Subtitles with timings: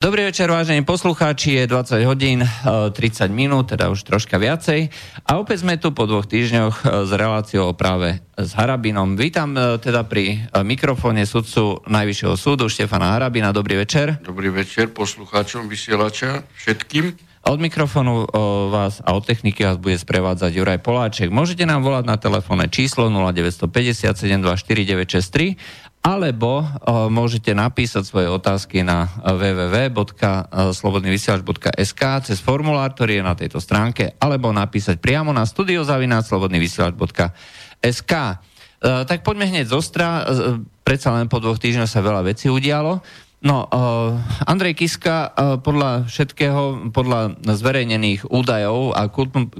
[0.00, 4.88] Dobrý večer, vážení poslucháči, je 20 hodín 30 e, minút, teda už troška viacej.
[5.28, 9.20] A opäť sme tu po dvoch týždňoch e, s reláciou práve s Harabinom.
[9.20, 13.52] Vítam e, teda pri mikrofóne sudcu Najvyššieho súdu Štefana Harabina.
[13.52, 14.16] Dobrý večer.
[14.24, 17.28] Dobrý večer poslucháčom vysielača všetkým.
[17.40, 18.28] Od mikrofónu
[18.68, 21.32] vás a od techniky vás bude sprevádzať Juraj Poláček.
[21.32, 25.56] Môžete nám volať na telefónne číslo 0950 724
[26.00, 26.64] alebo
[27.12, 34.96] môžete napísať svoje otázky na www.slobodnyvysielač.sk cez formulár, ktorý je na tejto stránke, alebo napísať
[34.96, 38.40] priamo na studiozavináčslobodnyvysielač.sk uh,
[38.80, 40.56] Tak poďme hneď zostra, uh,
[40.88, 43.04] predsa len po dvoch týždňoch sa veľa vecí udialo.
[43.44, 44.16] No, uh,
[44.48, 49.04] Andrej Kiska podľa všetkého, podľa zverejnených údajov a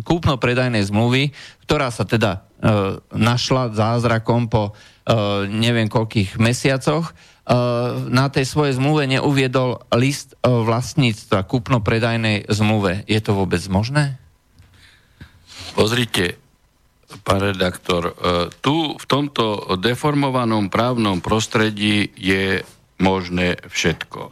[0.04, 1.36] kúpno-predajnej zmluvy,
[1.68, 2.48] ktorá sa teda
[3.08, 4.76] našla zázrakom po
[5.50, 13.02] neviem koľkých mesiacoch, uh, na tej svojej zmluve neuviedol list uh, vlastníctva kúpno-predajnej zmluve.
[13.10, 14.22] Je to vôbec možné?
[15.74, 16.38] Pozrite,
[17.22, 18.14] pán redaktor,
[18.62, 22.62] tu v tomto deformovanom právnom prostredí je
[22.98, 24.30] možné všetko.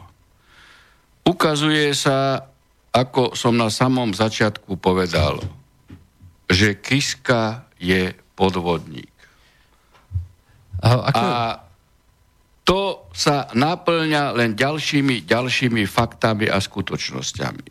[1.27, 2.47] Ukazuje sa,
[2.91, 5.39] ako som na samom začiatku povedal,
[6.49, 9.08] že Kiska je podvodník.
[10.79, 11.23] A, ako...
[11.23, 11.35] a
[12.69, 17.65] to sa naplňa len ďalšími, ďalšími faktami a skutočnosťami.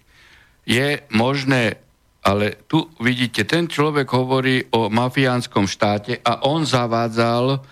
[0.67, 1.79] Je možné,
[2.27, 7.63] ale tu vidíte, ten človek hovorí o mafiánskom štáte a on zavádzal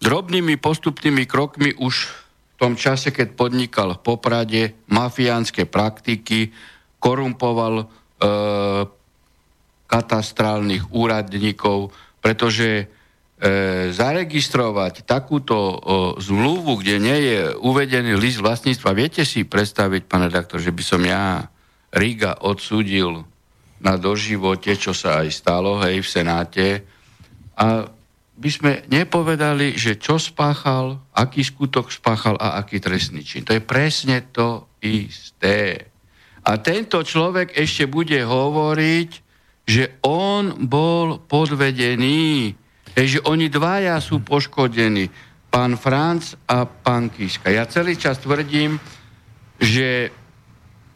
[0.00, 6.48] drobnými postupnými krokmi už v tom čase, keď podnikal v Poprade mafiánske praktiky,
[6.96, 7.86] korumpoval e,
[9.84, 11.92] katastrálnych úradníkov,
[12.24, 12.99] pretože
[13.96, 15.80] zaregistrovať takúto
[16.20, 21.00] zmluvu, kde nie je uvedený list vlastníctva, viete si predstaviť, pán redaktor, že by som
[21.00, 21.48] ja
[21.90, 23.24] Riga odsúdil
[23.80, 26.66] na doživote, čo sa aj stalo, hej, v Senáte.
[27.56, 27.88] A
[28.40, 33.44] by sme nepovedali, že čo spáchal, aký skutok spáchal a aký trestný čin.
[33.48, 35.88] To je presne to isté.
[36.44, 39.10] A tento človek ešte bude hovoriť,
[39.64, 42.56] že on bol podvedený
[42.96, 45.10] že oni dvaja sú poškodení,
[45.50, 47.50] pán Franc a pán Kiska.
[47.50, 48.78] Ja celý čas tvrdím,
[49.58, 50.14] že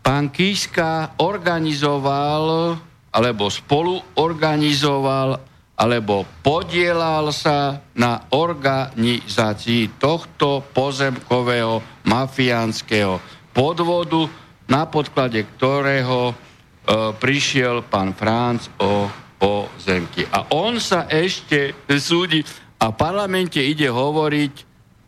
[0.00, 2.78] pán Kiska organizoval,
[3.10, 5.42] alebo spolu organizoval,
[5.74, 13.18] alebo podielal sa na organizácii tohto pozemkového mafiánskeho
[13.50, 14.30] podvodu,
[14.70, 16.34] na podklade ktorého e,
[17.18, 20.24] prišiel pán Franc o pozemky.
[20.30, 22.42] A on sa ešte súdi
[22.80, 24.54] a v parlamente ide hovoriť,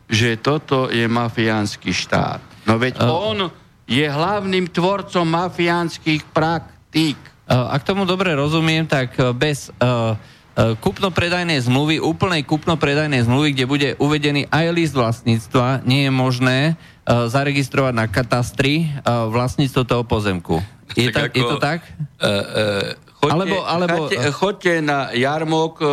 [0.07, 2.39] že toto je mafiánsky štát.
[2.65, 3.39] No veď uh, on
[3.87, 7.19] je hlavným tvorcom mafiánskych praktík.
[7.47, 10.15] Uh, ak tomu dobre rozumiem, tak bez uh,
[10.57, 17.29] kupno-predajnej zmluvy, úplnej kupno-predajnej zmluvy, kde bude uvedený aj list vlastníctva, nie je možné uh,
[17.29, 20.65] zaregistrovať na katastri uh, vlastníctvo toho pozemku.
[20.97, 21.85] Je, tak, ako, je to tak?
[21.85, 23.99] Uh, uh, Choďte, alebo, alebo...
[24.07, 25.87] Choďte, choďte na jarmok, e,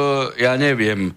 [0.44, 1.16] ja neviem,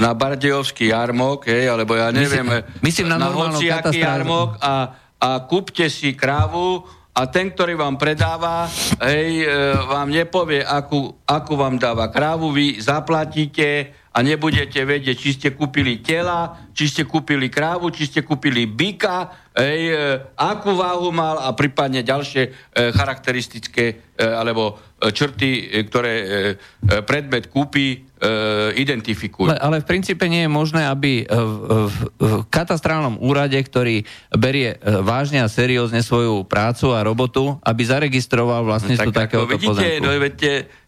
[0.00, 5.28] na Bardejovský jarmok, hej, alebo ja neviem, myslím, myslím na, na hociaký jarmok a, a
[5.44, 8.72] kúpte si krávu a ten, ktorý vám predáva,
[9.04, 9.48] hej, e,
[9.84, 16.04] vám nepovie, akú, akú vám dáva krávu, vy zaplatíte a nebudete vedieť, či ste kúpili
[16.04, 19.96] tela, či ste kúpili krávu, či ste kúpili byka, ej, e,
[20.36, 22.50] akú váhu mal a prípadne ďalšie e,
[22.92, 26.24] charakteristické e, alebo e, črty, e, ktoré e,
[27.08, 28.12] predmet kúpi,
[28.78, 29.50] identifikujú.
[29.50, 31.54] Ale, ale v princípe nie je možné, aby v,
[31.90, 38.62] v, v katastrálnom úrade, ktorý berie vážne a seriózne svoju prácu a robotu, aby zaregistroval
[38.62, 40.06] vlastníctvo no, tak, takéhoto vidíte, pozemku.
[40.06, 40.14] No,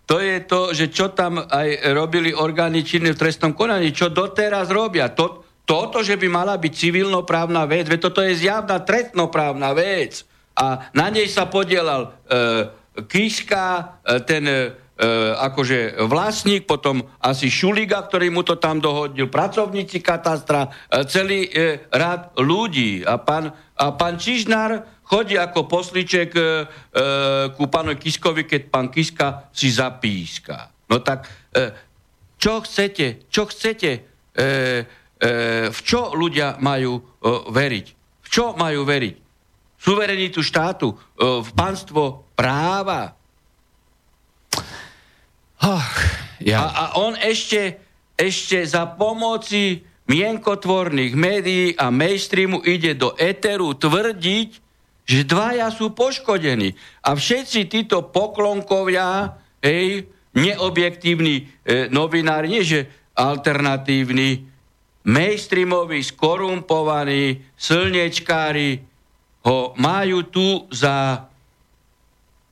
[0.04, 4.69] to je to, že čo tam aj robili orgány činné v trestnom konaní, čo doteraz
[4.69, 5.09] robia.
[5.16, 10.28] To, toto, že by mala byť civilnoprávna vec, veď toto je zjavná trestnoprávna vec.
[10.54, 12.38] A na nej sa podielal e,
[13.08, 13.67] Kiška,
[14.05, 14.56] e, ten e,
[15.40, 21.81] akože vlastník, potom asi Šuliga, ktorý mu to tam dohodil, pracovníci katastra, e, celý e,
[21.90, 23.02] rad ľudí.
[23.02, 26.46] A pán, a pán Čižnár chodí ako posliček e, e,
[27.52, 30.72] ku pánu Kiskovi, keď pán Kiska si zapíska.
[30.88, 31.72] No tak, e,
[32.40, 34.00] čo chcete, čo chcete, e,
[34.36, 34.48] e,
[35.68, 37.02] v čo ľudia majú e,
[37.52, 37.86] veriť?
[38.24, 39.14] V čo majú veriť?
[39.76, 40.96] Suverenitu štátu, e,
[41.44, 43.12] v pánstvo práva.
[45.64, 45.88] Oh,
[46.40, 46.64] ja.
[46.64, 47.80] a, a on ešte,
[48.16, 54.63] ešte za pomoci mienkotvorných médií a mainstreamu ide do eteru tvrdiť,
[55.04, 56.72] že dvaja sú poškodení.
[57.04, 62.80] A všetci títo poklonkovia, hej, neobjektívni e, novinári, nie že
[63.14, 64.48] alternatívni,
[65.04, 68.80] mainstreamoví, skorumpovaní, slnečkári
[69.44, 71.28] ho majú tu za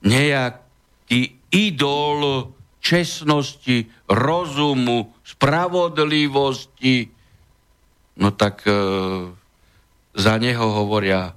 [0.04, 2.52] nejaký idol
[2.82, 7.08] čestnosti, rozumu, spravodlivosti.
[8.20, 8.72] No tak e,
[10.12, 11.32] za neho hovoria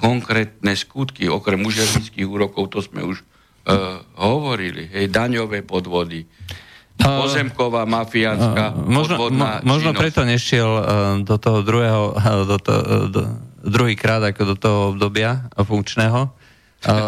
[0.00, 7.84] konkrétne skutky, okrem mužernických úrokov, to sme už uh, hovorili, hej, daňové podvody, uh, pozemková,
[7.84, 10.02] mafiánska uh, možno, podvodná mo, Možno činnosť.
[10.02, 10.84] preto nešiel uh,
[11.20, 13.20] do toho druhého, uh, do to, uh, do,
[13.60, 16.32] druhý krát ako do toho obdobia funkčného.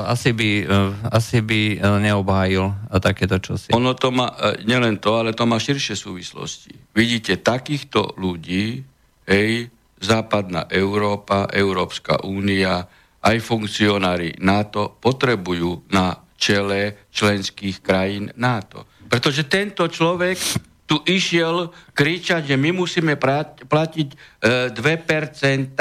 [0.05, 0.69] Asi by,
[1.17, 3.73] asi by neobhájil takéto čosi.
[3.73, 4.29] Ono to má,
[4.69, 6.77] nielen to, ale to má širšie súvislosti.
[6.93, 8.85] Vidíte, takýchto ľudí,
[9.25, 9.73] hej,
[10.03, 12.85] západná Európa, Európska únia,
[13.23, 18.91] aj funkcionári NATO potrebujú na čele členských krajín NATO.
[19.07, 20.35] Pretože tento človek
[20.91, 23.15] tu išiel kričať, že my musíme
[23.65, 24.17] platiť e,
[24.75, 25.79] 2%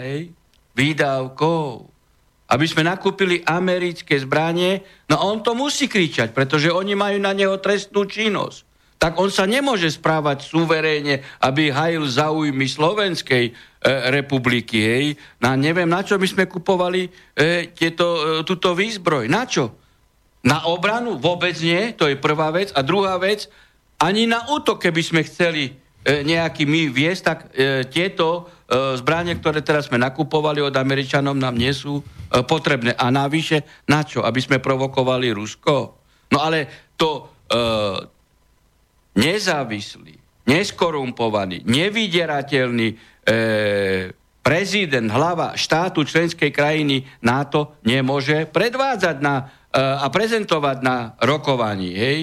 [0.00, 0.32] hej,
[0.72, 1.64] výdavkov,
[2.48, 4.80] aby sme nakúpili americké zbranie.
[5.12, 8.67] No on to musí kričať, pretože oni majú na neho trestnú činnosť
[8.98, 13.52] tak on sa nemôže správať suverénne, aby hajil záujmy Slovenskej e,
[14.10, 14.78] republiky.
[14.82, 15.06] Hej.
[15.38, 17.10] Na, neviem, na čo by sme kupovali e,
[17.70, 19.30] tieto, e, túto výzbroj.
[19.30, 19.70] Na čo?
[20.42, 21.14] Na obranu?
[21.14, 22.74] Vôbec nie, to je prvá vec.
[22.74, 23.46] A druhá vec,
[24.02, 29.38] ani na útok, keby sme chceli e, nejaký my viesť, tak e, tieto e, zbranie,
[29.38, 32.98] ktoré teraz sme nakupovali od Američanov, nám nie sú e, potrebné.
[32.98, 34.26] A navyše, na čo?
[34.26, 35.74] Aby sme provokovali Rusko?
[36.34, 37.30] No ale to...
[37.46, 38.17] E,
[39.18, 40.14] nezávislý,
[40.46, 42.96] neskorumpovaný, nevyderateľný e,
[44.40, 49.36] prezident, hlava štátu členskej krajiny NATO nemôže predvádzať na,
[49.68, 51.90] e, a prezentovať na rokovaní.
[51.92, 52.18] Hej?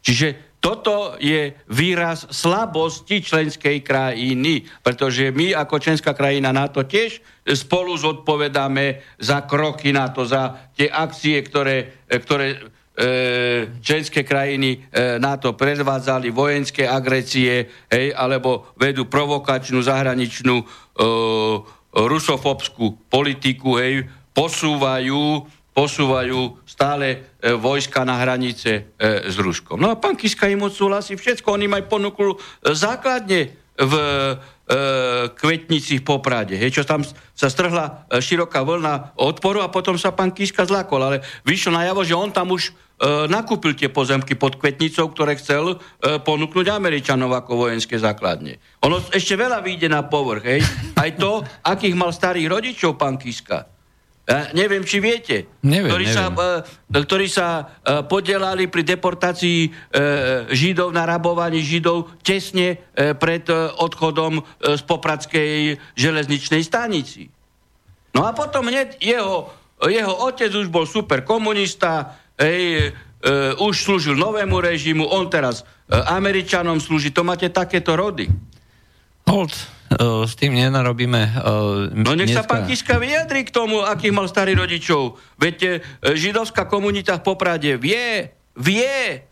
[0.00, 7.96] Čiže toto je výraz slabosti členskej krajiny, pretože my ako členská krajina NATO tiež spolu
[7.96, 12.60] zodpovedáme za kroky NATO, za tie akcie, ktoré, ktoré
[13.00, 20.64] E, členské krajiny e, NATO predvádzali vojenské agresie, hej, alebo vedú provokačnú zahraničnú e,
[21.96, 24.04] rusofobskú politiku, hej,
[24.36, 29.80] posúvajú, posúvajú stále e, vojska na hranice e, s Ruskom.
[29.80, 34.32] No a pán Kiska im odsúhlasí všetko, on im aj ponúkol základne v e,
[35.32, 37.00] Kvetnici v Poprade, hej, čo tam
[37.32, 41.16] sa strhla e, široká vlna odporu a potom sa pán Kiska zlakol, ale
[41.48, 42.72] vyšlo najavo, že on tam už e,
[43.32, 45.76] nakúpil tie pozemky pod Kvetnicou, ktoré chcel e,
[46.20, 48.60] ponúknuť Američanov ako vojenské základne.
[48.84, 50.60] Ono ešte veľa vyjde na povrch, hej?
[51.00, 53.79] Aj to, akých mal starých rodičov pán Kiska.
[54.30, 55.50] Ja neviem, či viete.
[55.66, 56.14] Neviem, ktorí, neviem.
[56.14, 56.54] Sa,
[56.86, 57.62] e, ktorí sa e,
[58.06, 59.70] podielali pri deportácii e,
[60.54, 64.42] Židov na rabovaní Židov tesne e, pred e, odchodom e,
[64.78, 67.26] z Popradskej železničnej stanici.
[68.14, 69.50] No a potom hneď jeho,
[69.82, 75.98] jeho otec už bol super komunista, hej, e, už slúžil novému režimu, on teraz e,
[75.98, 77.10] Američanom slúži.
[77.10, 78.30] To máte takéto rody.
[79.30, 81.22] Hold, uh, s tým nenarobíme.
[81.38, 82.42] Uh, no nech dneska...
[82.42, 85.14] sa pán Kiska vyjadri k tomu, akých mal starý rodičov.
[85.38, 85.78] Uh,
[86.18, 88.26] židovská komunita v Poprade vie,
[88.58, 89.22] vie,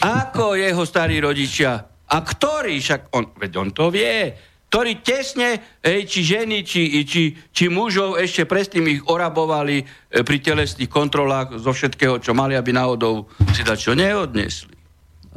[0.00, 1.76] ako jeho starí rodičia.
[2.08, 4.32] A ktorý, však on, veď on to vie,
[4.72, 9.84] ktorí tesne, hej, či ženy, či, či, či mužov ešte predtým ich orabovali e,
[10.26, 14.74] pri telesných kontrolách zo všetkého, čo mali, aby náhodou si dať čo neodnesli.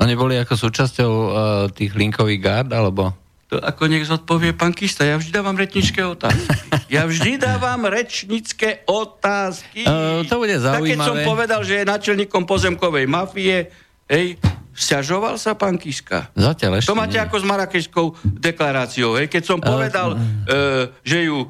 [0.02, 1.30] Oni boli ako súčasťou uh,
[1.70, 3.27] tých linkových gard, alebo?
[3.48, 5.08] To ako nech zodpovie pán Kista.
[5.08, 6.68] Ja vždy dávam rečničké otázky.
[6.92, 9.88] Ja vždy dávam rečnické otázky.
[9.88, 10.84] Uh, to bude zaujímavé.
[10.84, 13.72] Tak keď som povedal, že je načelníkom pozemkovej mafie,
[14.08, 14.36] hej,
[14.78, 16.30] Sťažoval sa pán Kiska?
[16.38, 17.26] Zatiaľ ešte To máte nie.
[17.26, 19.18] ako s Marakešskou deklaráciou.
[19.18, 19.26] Hej?
[19.26, 21.50] Keď som povedal, uh, uh, že ju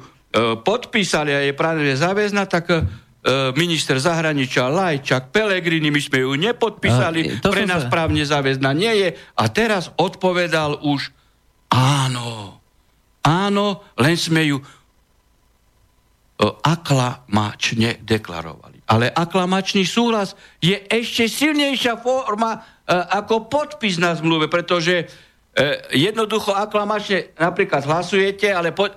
[0.64, 2.88] podpísali a je právne záväzná, tak uh,
[3.52, 7.92] minister zahraničia Lajčak, Pelegrini, my sme ju nepodpísali, uh, pre nás sa...
[7.92, 9.08] právne záväzná nie je.
[9.36, 11.12] A teraz odpovedal už
[11.72, 12.60] áno.
[13.24, 13.66] Áno,
[14.00, 14.58] len sme ju
[16.62, 18.86] aklamačne deklarovali.
[18.88, 25.06] Ale aklamačný súhlas je ešte silnejšia forma E, ako podpis na zmluve, pretože e,
[25.92, 28.96] jednoducho aklamačne napríklad hlasujete, ale po, e,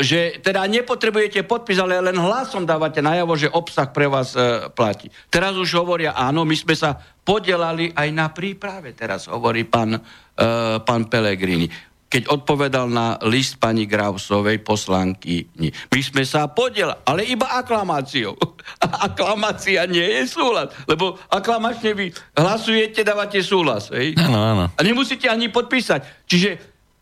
[0.00, 4.32] že teda nepotrebujete podpis, ale len hlasom dávate najavo, že obsah pre vás
[4.72, 5.12] platí.
[5.28, 10.00] Teraz už hovoria, áno, my sme sa podielali aj na príprave, teraz hovorí pán,
[10.88, 11.68] pán Pellegrini.
[12.10, 15.46] Keď odpovedal na list pani Grausovej poslanky.
[15.62, 18.34] My sme sa podielali, ale iba aklamáciou.
[18.82, 23.94] A aklamácia nie je súhlas, lebo aklamačne vy hlasujete, dávate súhlas.
[23.94, 24.18] Hej?
[24.18, 24.64] Áno, áno.
[24.74, 26.26] A nemusíte ani podpísať.
[26.26, 26.50] Čiže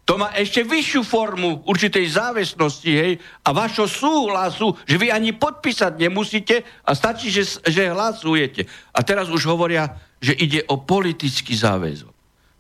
[0.05, 6.01] to má ešte vyššiu formu určitej záväznosti, hej, a vašho súhlasu, že vy ani podpísať
[6.01, 8.65] nemusíte a stačí, že, že hlasujete.
[8.93, 12.13] A teraz už hovoria, že ide o politický záväzok.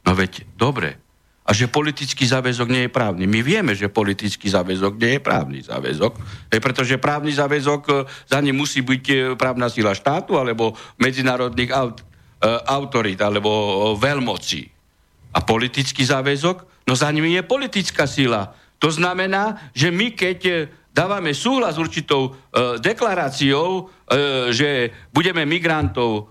[0.05, 1.08] No veď, dobre.
[1.49, 3.25] A že politický záväzok nie je právny.
[3.25, 6.13] My vieme, že politický záväzok nie je právny záväzok,
[6.53, 7.93] pretože právny záväzok, e,
[8.29, 12.05] za ním musí byť e, právna sila štátu alebo medzinárodných aut, e,
[12.69, 13.49] autorít alebo
[13.97, 14.69] veľmocí.
[15.33, 18.57] A politický záväzok No za nimi je politická sila.
[18.81, 26.11] To znamená, že my keď dávame súhlas s určitou e, deklaráciou, e, že budeme migrantov
[26.11, 26.23] e,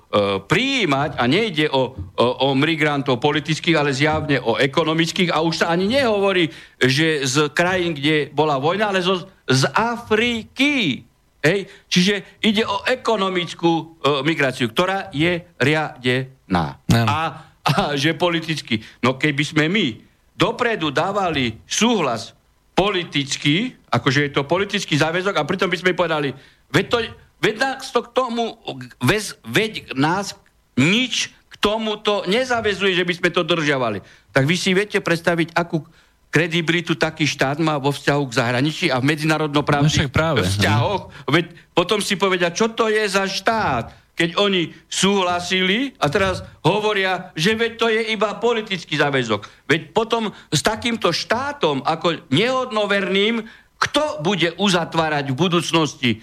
[0.43, 5.71] prijímať a nejde o, o, o migrantov politických, ale zjavne o ekonomických a už sa
[5.71, 6.51] ani nehovorí,
[6.83, 11.07] že z krajín, kde bola vojna, ale zo, z Afriky.
[11.39, 11.71] Hej?
[11.87, 13.83] Čiže ide o ekonomickú e,
[14.27, 16.83] migráciu, ktorá je riadená.
[16.91, 17.19] A,
[17.63, 18.83] a že politicky.
[18.99, 19.95] No keby sme my
[20.35, 22.35] dopredu dávali súhlas
[22.75, 26.35] politicky, akože je to politický záväzok a pritom by sme povedali,
[26.71, 26.97] veď, to,
[27.39, 28.59] veď nás to k tomu,
[28.99, 30.35] veď, veď nás
[30.75, 34.03] nič k tomuto nezavezuje, že by sme to držiavali.
[34.35, 35.81] Tak vy si viete predstaviť, akú
[36.27, 41.03] kredibilitu taký štát má vo vzťahu k zahraničí a v medzinárodnoprávnych no vzťahoch.
[41.31, 47.29] Veď potom si povedia, čo to je za štát keď oni súhlasili a teraz hovoria,
[47.37, 49.45] že veď to je iba politický záväzok.
[49.69, 53.45] Veď potom s takýmto štátom ako nehodnoverným,
[53.77, 56.17] kto bude uzatvárať v budúcnosti e,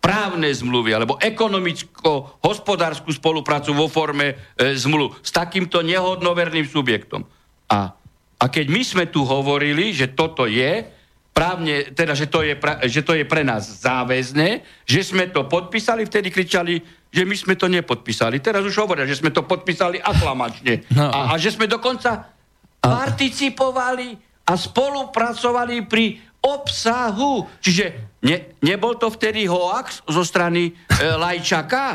[0.00, 7.28] právne zmluvy alebo ekonomicko-hospodárskú spoluprácu vo forme e, zmluv s takýmto nehodnoverným subjektom.
[7.68, 7.92] A,
[8.40, 10.88] a keď my sme tu hovorili, že toto je,
[11.36, 12.56] právne, teda, že to, je,
[12.88, 16.80] že to je pre nás záväzné, že sme to podpísali, vtedy kričali,
[17.12, 18.40] že my sme to nepodpísali.
[18.40, 20.88] Teraz už hovoria, že sme to podpísali aklamačne.
[20.96, 21.12] No.
[21.12, 22.32] A, a že sme dokonca
[22.80, 24.16] participovali
[24.48, 27.46] a spolupracovali pri obsahu.
[27.60, 27.84] Čiže
[28.24, 30.72] ne, nebol to vtedy hoax zo strany e,
[31.16, 31.86] Lajčaka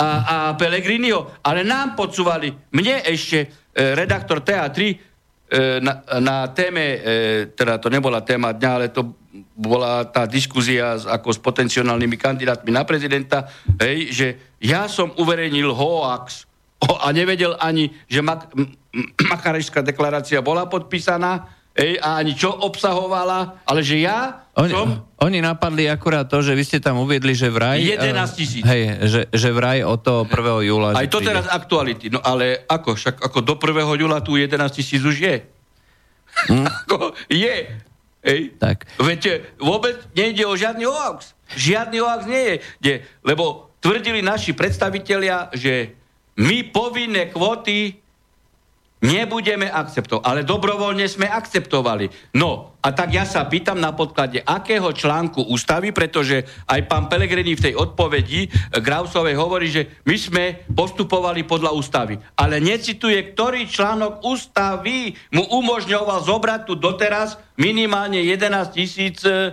[0.00, 3.46] a, a Pelegriniho, ale nám podsúvali, mne ešte e,
[3.94, 5.10] redaktor TA3
[5.50, 6.98] E, na, na téme, e,
[7.58, 9.18] teda to nebola téma dňa, ale to
[9.58, 13.50] bola tá diskuzia s, ako s potenciálnymi kandidátmi na prezidenta,
[13.82, 14.26] hej, že
[14.62, 16.46] ja som uverejnil hoax.
[17.02, 18.54] A nevedel ani, že Mak-
[19.26, 25.00] Makarešská deklarácia bola podpísaná, Ej, a ani čo obsahovala, ale že ja oni, som...
[25.24, 27.80] Oni napadli akurát to, že vy ste tam uviedli, že vraj...
[27.80, 28.60] 11 tisíc.
[28.60, 30.68] Hej, že, že vraj o to 1.
[30.68, 30.92] júla...
[30.92, 31.32] Aj to príde.
[31.32, 32.12] teraz aktuality.
[32.12, 33.00] No ale ako?
[33.00, 33.96] Však ako do 1.
[33.96, 35.36] júla tu 11 tisíc už je.
[36.52, 36.68] Hm?
[36.84, 37.56] ako je.
[38.20, 38.40] Ej.
[38.60, 38.84] Tak.
[39.00, 41.32] Veď vôbec nejde o žiadny hoax.
[41.56, 42.54] Žiadny hoax nie je.
[42.84, 45.96] Nie, lebo tvrdili naši predstavitelia, že
[46.36, 47.96] my povinné kvóty
[49.00, 50.22] nebudeme akceptovať.
[50.24, 52.36] Ale dobrovoľne sme akceptovali.
[52.36, 57.52] No, a tak ja sa pýtam na podklade, akého článku ústavy, pretože aj pán Pelegrini
[57.52, 62.16] v tej odpovedi Grausovej hovorí, že my sme postupovali podľa ústavy.
[62.40, 69.52] Ale necituje, ktorý článok ústavy mu umožňoval zobrať tu doteraz minimálne 11 tisíc e,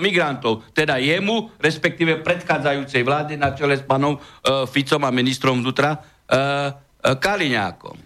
[0.00, 0.64] migrantov.
[0.72, 4.20] Teda jemu, respektíve predchádzajúcej vláde na čele s pánom e,
[4.64, 5.98] Ficom a ministrom vnútra e,
[6.32, 8.05] e, Kaliňákom.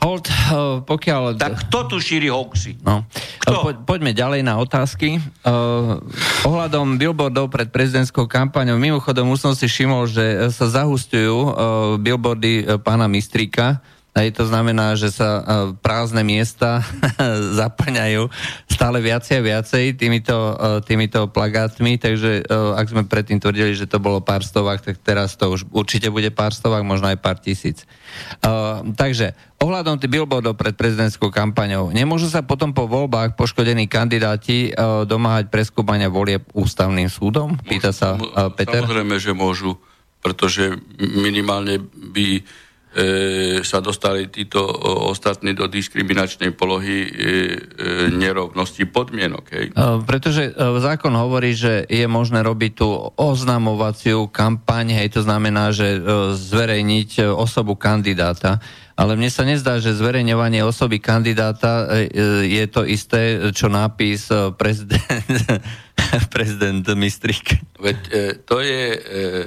[0.00, 1.36] Hold, eh, pokiaľ...
[1.36, 2.80] Tak kto tu šíri hoaxy?
[2.80, 3.04] No.
[3.44, 3.52] Kto?
[3.52, 5.20] Po, poďme ďalej na otázky.
[5.44, 6.00] Uh,
[6.48, 11.52] ohľadom billboardov pred prezidentskou kampaňou, mimochodom už som si všimol, že sa zahustujú uh,
[12.00, 15.42] billboardy pána Mistríka, Hej, to znamená, že sa uh,
[15.78, 16.82] prázdne miesta
[17.62, 18.26] zaplňajú
[18.66, 23.86] stále viacej a viacej týmito, uh, týmito plagátmi, takže uh, ak sme predtým tvrdili, že
[23.86, 27.38] to bolo pár stovák, tak teraz to už určite bude pár stovák, možno aj pár
[27.38, 27.86] tisíc.
[28.98, 34.74] Takže ohľadom tých billboardov pred prezidentskou kampaňou, nemôžu sa potom po voľbách poškodení kandidáti
[35.06, 37.54] domáhať preskúmania volieb ústavným súdom?
[37.62, 38.18] Pýta sa
[38.58, 38.82] Peter.
[38.82, 39.78] Samozrejme, že môžu,
[40.20, 42.42] pretože minimálne by e,
[43.62, 44.66] sa dostali títo
[45.10, 47.14] ostatní do diskriminačnej polohy e, e,
[48.10, 49.44] nerovnosti podmienok.
[49.54, 49.66] Hej.
[49.70, 55.70] E, pretože e, zákon hovorí, že je možné robiť tú oznamovaciu kampaň, hej, to znamená,
[55.70, 56.00] že e,
[56.34, 58.58] zverejniť e, osobu kandidáta.
[58.98, 62.24] Ale mne sa nezdá, že zverejňovanie osoby kandidáta e, e
[62.58, 65.30] je to isté, čo nápis e, prezident,
[66.34, 67.54] prezident Mistrik.
[67.78, 68.98] Veď e, to je e,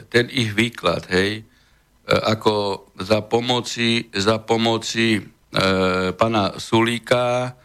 [0.07, 1.43] ten ich výklad, hej,
[2.03, 5.21] E, ako za pomoci, za pomoci e,
[6.13, 7.55] pana Sulíka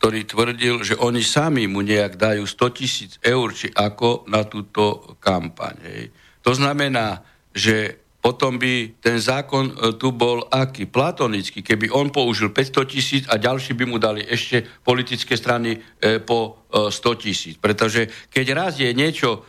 [0.00, 5.12] ktorý tvrdil, že oni sami mu nejak dajú 100 tisíc eur, či ako na túto
[5.20, 5.76] kampaň.
[5.84, 6.04] Hej.
[6.40, 7.20] To znamená,
[7.52, 10.88] že potom by ten zákon e, tu bol aký?
[10.88, 11.60] Platonický.
[11.60, 16.64] Keby on použil 500 tisíc a ďalší by mu dali ešte politické strany e, po
[16.72, 17.54] 100 e, tisíc.
[17.60, 19.44] Pretože keď raz je niečo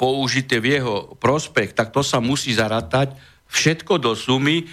[0.00, 4.64] použité v jeho prospech, tak to sa musí zaratať všetko do sumy e,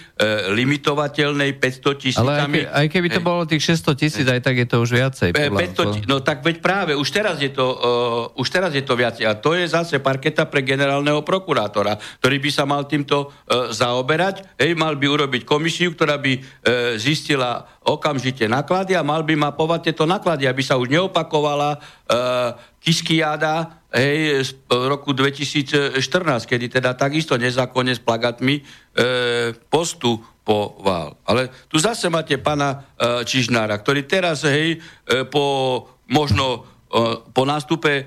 [0.50, 2.26] limitovateľnej 500 tisícami.
[2.26, 4.90] Ale aj, ke, aj keby to bolo tých 600 tisíc, aj tak je to už
[4.90, 5.30] viacej.
[5.30, 9.24] 500, no tak veď práve, už teraz, je to, uh, už teraz je to viacej.
[9.30, 14.58] A to je zase parketa pre generálneho prokurátora, ktorý by sa mal týmto uh, zaoberať.
[14.58, 16.42] Hej, mal by urobiť komisiu, ktorá by uh,
[16.98, 23.84] zistila okamžite náklady a mal by mapovať tieto náklady, aby sa už neopakovala uh, Kiskiáda
[23.94, 25.96] hej, z roku 2014,
[26.44, 28.62] kedy teda takisto nezákonne s plagatmi e,
[29.70, 31.16] postupoval.
[31.24, 37.42] Ale tu zase máte pana e, Čižnára, ktorý teraz hej, e, po možno e, po
[37.46, 38.04] nástupe e,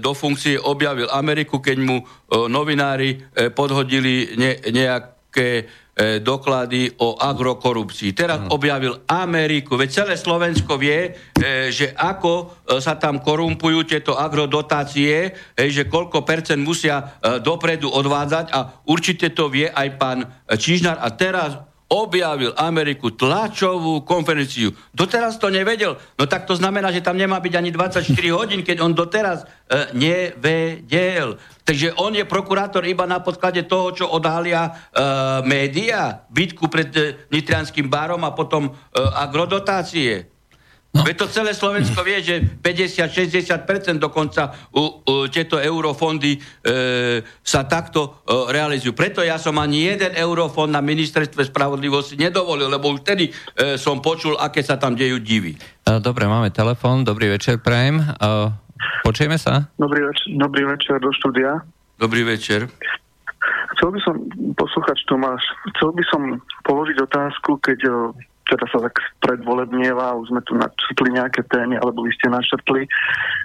[0.00, 2.04] do funkcie objavil Ameriku, keď mu e,
[2.48, 5.68] novinári e, podhodili ne, nejaké
[5.98, 8.14] E, doklady o agrokorupcii.
[8.14, 8.54] Teraz hmm.
[8.54, 15.34] objavil Ameriku, veď celé Slovensko vie, e, že ako e, sa tam korumpujú tieto agrodotácie,
[15.58, 21.02] že koľko percent musia dopredu odvádzať a určite to vie aj pán Čižnár.
[21.02, 24.76] A teraz objavil Ameriku tlačovú konferenciu.
[24.92, 25.96] Doteraz to nevedel.
[26.20, 28.04] No tak to znamená, že tam nemá byť ani 24
[28.38, 31.40] hodín, keď on doteraz e, nevedel.
[31.64, 34.70] Takže on je prokurátor iba na podklade toho, čo odhalia e,
[35.48, 37.00] média, bitku pred e,
[37.32, 38.72] Nitrianským barom a potom e,
[39.16, 40.37] agrodotácie.
[40.88, 41.04] No.
[41.04, 46.38] Veď to celé Slovensko vie, že 50-60% dokonca u, u, tieto eurofondy e,
[47.44, 48.96] sa takto e, realizujú.
[48.96, 53.32] Preto ja som ani jeden eurofond na ministerstve spravodlivosti nedovolil, lebo už vtedy e,
[53.76, 55.60] som počul, aké sa tam dejú divy.
[55.60, 57.04] E, dobre, máme telefon.
[57.04, 58.00] Dobrý večer, Prajem.
[58.00, 58.08] E,
[59.04, 59.68] počujeme sa?
[59.76, 61.68] Dobrý večer, dobrý večer do štúdia.
[62.00, 62.64] Dobrý večer.
[63.76, 64.14] Chcel by som,
[64.56, 65.44] poslúchať Tomáš,
[65.76, 66.22] chcel by som
[66.64, 67.78] položiť otázku, keď
[68.48, 72.88] teda sa tak predvolebnieva, už sme tu načrtli nejaké témy, alebo vy ste načrtli,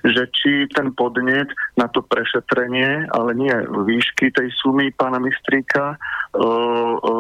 [0.08, 6.00] že či ten podnet na to prešetrenie, ale nie výšky tej sumy pána Mistríka,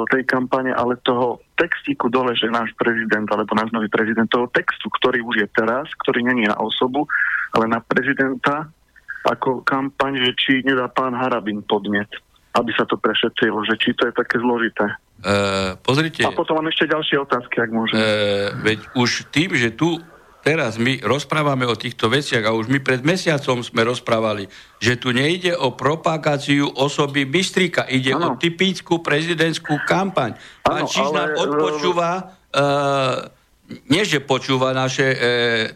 [0.10, 4.90] tej kampane, ale toho textíku dole, že náš prezident alebo náš nový prezident, toho textu,
[4.90, 7.06] ktorý už je teraz, ktorý není na osobu,
[7.54, 8.66] ale na prezidenta,
[9.24, 12.10] ako kampaň, že či nedá pán Harabin podnet,
[12.54, 14.86] aby sa to prešetrilo, že či to je také zložité.
[15.24, 16.22] Uh, pozrite...
[16.22, 17.98] A potom mám ešte ďalšie otázky, ak môžem.
[17.98, 19.98] Uh, veď už tým, že tu
[20.44, 24.52] teraz my rozprávame o týchto veciach a už my pred mesiacom sme rozprávali,
[24.84, 28.36] že tu nejde o propagáciu osoby Bystrika, ide ano.
[28.36, 30.36] o typickú prezidentskú kampaň.
[30.62, 31.40] Pán Čižnár ale...
[31.40, 33.43] odpočúva uh,
[33.90, 35.18] nie že počúva naše e,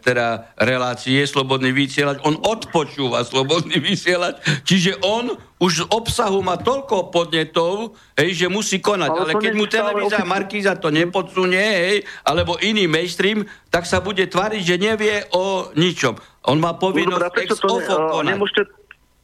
[0.01, 7.09] teda relácie, slobodný vysielač, on odpočúva slobodný vysielač, čiže on už z obsahu má toľko
[7.09, 9.09] podnetov, hej, že musí konať.
[9.09, 10.21] Ale, Ale keď mu televízia.
[10.21, 13.41] Markíza to nepodsunie, hej, alebo iný mainstream,
[13.73, 16.13] tak sa bude tváriť, že nevie o ničom.
[16.45, 18.33] On má povinnosť Dobre, ex ofo ne, konať.
[18.37, 18.61] Nemôžete,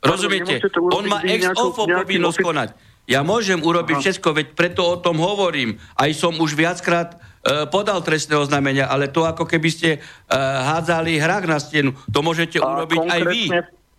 [0.04, 0.54] Rozumiete?
[0.92, 2.70] On má ex ofo povinnosť konať.
[3.04, 4.04] Ja môžem urobiť Aha.
[4.04, 5.76] všetko, veď preto o tom hovorím.
[6.00, 7.20] Aj som už viackrát
[7.68, 10.36] podal trestné oznámenia, ale to ako keby ste uh,
[10.74, 11.92] hádzali hrách na stenu.
[12.08, 13.44] To môžete urobiť aj vy.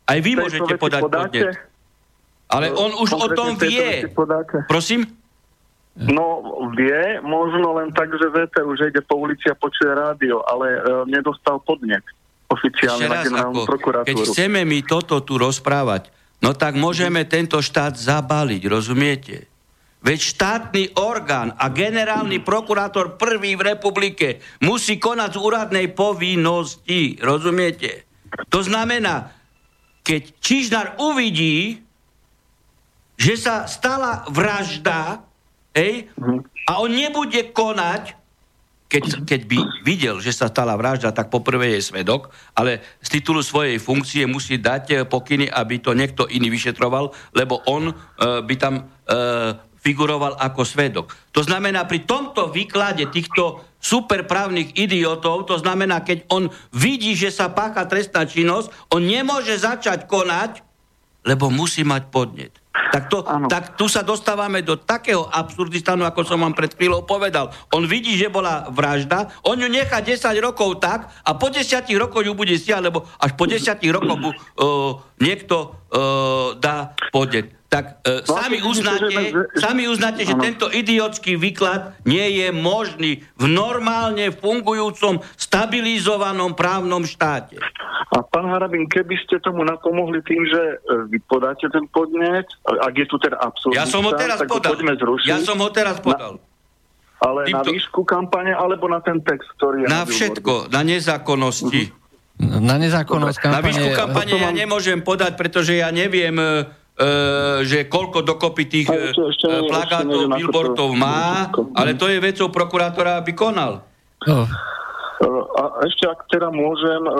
[0.05, 1.61] Aj vy môžete podať podnet.
[2.49, 4.09] Ale on už o tom vie.
[4.69, 5.05] Prosím?
[5.95, 6.43] No,
[6.75, 10.83] vie, možno len tak, že VT už ide po ulici a počuje rádio, ale uh,
[11.07, 12.03] nedostal podnet
[12.51, 14.09] oficiálne na generálnu prokuratúru.
[14.11, 16.11] Keď chceme my toto tu rozprávať,
[16.43, 19.47] no tak môžeme tento štát zabaliť, rozumiete?
[20.05, 27.17] Veď štátny orgán a generálny prokurátor prvý v republike musí konať z úradnej povinnosti.
[27.25, 28.05] Rozumiete?
[28.53, 29.33] To znamená,
[30.05, 31.81] keď Čižnár uvidí,
[33.17, 35.25] že sa stala vražda,
[35.73, 36.13] hej,
[36.69, 38.21] a on nebude konať,
[38.85, 43.41] keď, keď by videl, že sa stala vražda, tak poprvé je svedok, ale z titulu
[43.41, 48.87] svojej funkcie musí dať pokyny, aby to niekto iný vyšetroval, lebo on uh, by tam
[48.87, 51.13] uh, figuroval ako svedok.
[51.37, 57.53] To znamená, pri tomto výklade týchto superprávnych idiotov, to znamená, keď on vidí, že sa
[57.53, 60.65] pácha trestná činnosť, on nemôže začať konať,
[61.29, 62.65] lebo musí mať podnet.
[62.75, 67.51] Tak, to, tak tu sa dostávame do takého absurdistanu, ako som vám pred chvíľou povedal.
[67.75, 72.23] On vidí, že bola vražda, on ju nechá 10 rokov tak a po 10 rokoch
[72.23, 77.51] ju bude stiať, lebo až po 10 rokoch mu uh, niekto uh, dá podnet.
[77.75, 79.11] Tak uh, No, sami, uznáte,
[79.59, 87.59] sami uznáte, že tento idiotský výklad nie je možný v normálne fungujúcom, stabilizovanom právnom štáte.
[88.15, 90.77] A pán Harabin, keby ste tomu napomohli tým, že e,
[91.11, 94.79] vy podáte ten podnet, ak je tu teda absurdita, Ja som ho teraz tak podal.
[94.79, 96.39] poďme zrušiť, Ja som ho teraz podal.
[97.19, 101.91] ale na týmto- výšku kampane alebo na ten text, ktorý je Na všetko, na nezákonnosti.
[102.39, 103.67] Na nezákonnosť Na kampane...
[103.67, 106.84] výšku kampane ja nemôžem podať, pretože ja neviem, e, e,
[107.65, 113.19] že koľko dokopy tých e, ešte- e, plagátov, billboardov má, ale to je vecou prokurátora,
[113.19, 113.83] aby konal.
[114.23, 114.39] E,
[115.55, 117.13] A ešte ak teda môžem, e,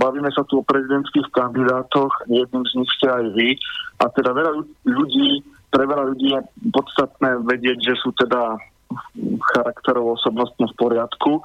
[0.00, 3.48] bavíme sa tu o prezidentských kandidátoch, jedným z nich ste aj vy,
[4.00, 8.56] a teda veľa ľu- ľudí, pre veľa ľudí je podstatné vedieť, že sú teda
[9.52, 11.42] charakterovo osobnostne v poriadku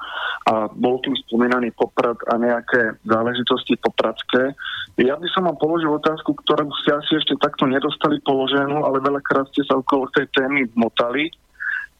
[0.48, 4.56] a bol tu spomínaný poprad a nejaké záležitosti popradské.
[5.00, 9.48] Ja by som vám položil otázku, ktorú ste asi ešte takto nedostali položenú, ale veľakrát
[9.52, 11.30] ste sa okolo tej témy motali.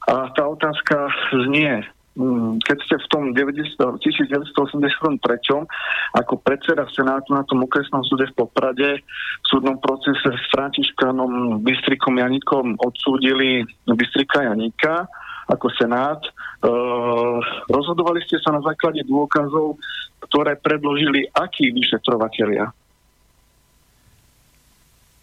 [0.09, 1.13] A tá otázka
[1.45, 1.85] znie,
[2.17, 5.69] mm, keď ste v tom 90, 1983
[6.17, 12.17] ako predseda Senátu na tom okresnom súde v Poprade v súdnom procese s Františkanom Bystrikom
[12.17, 15.07] Janikom odsúdili Bystrika Janika
[15.51, 16.23] ako Senát.
[16.23, 16.31] E,
[17.67, 19.77] rozhodovali ste sa na základe dôkazov,
[20.23, 22.71] ktoré predložili akí vyšetrovatelia?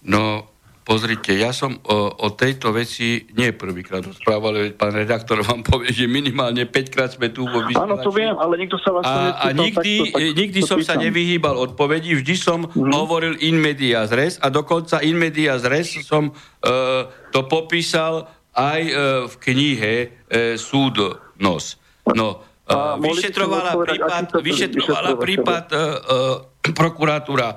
[0.03, 0.47] No,
[0.81, 6.07] pozrite, ja som o, o tejto veci nie prvýkrát rozprával, pán redaktor vám povie, že
[6.07, 8.15] minimálne 5 krát sme tu vo Áno, to vysielači.
[8.15, 11.03] viem, ale nikto sa vás A, a nikdy, takto, tak nikdy to som sa pýtam.
[11.05, 12.91] nevyhýbal odpovedi, vždy som Mhm.
[12.93, 18.95] hovoril in medias res a dokonca in medias res som uh, to popísal aj uh,
[19.29, 21.77] v knihe uh, Súdnos.
[22.07, 27.55] No, ste vyšetrovala prípad, vyšetrovala prípad uh, uh, prokuratúra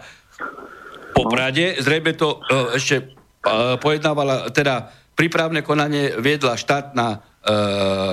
[1.10, 3.12] Poprade, zrejme to uh, ešte
[3.44, 7.20] uh, pojednávala, teda prípravné konanie viedla štátna uh,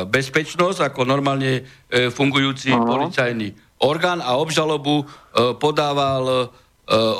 [0.10, 2.90] bezpečnosť ako normálne uh, fungujúci Áno.
[2.90, 3.54] policajný
[3.86, 6.50] orgán a obžalobu uh, podával uh,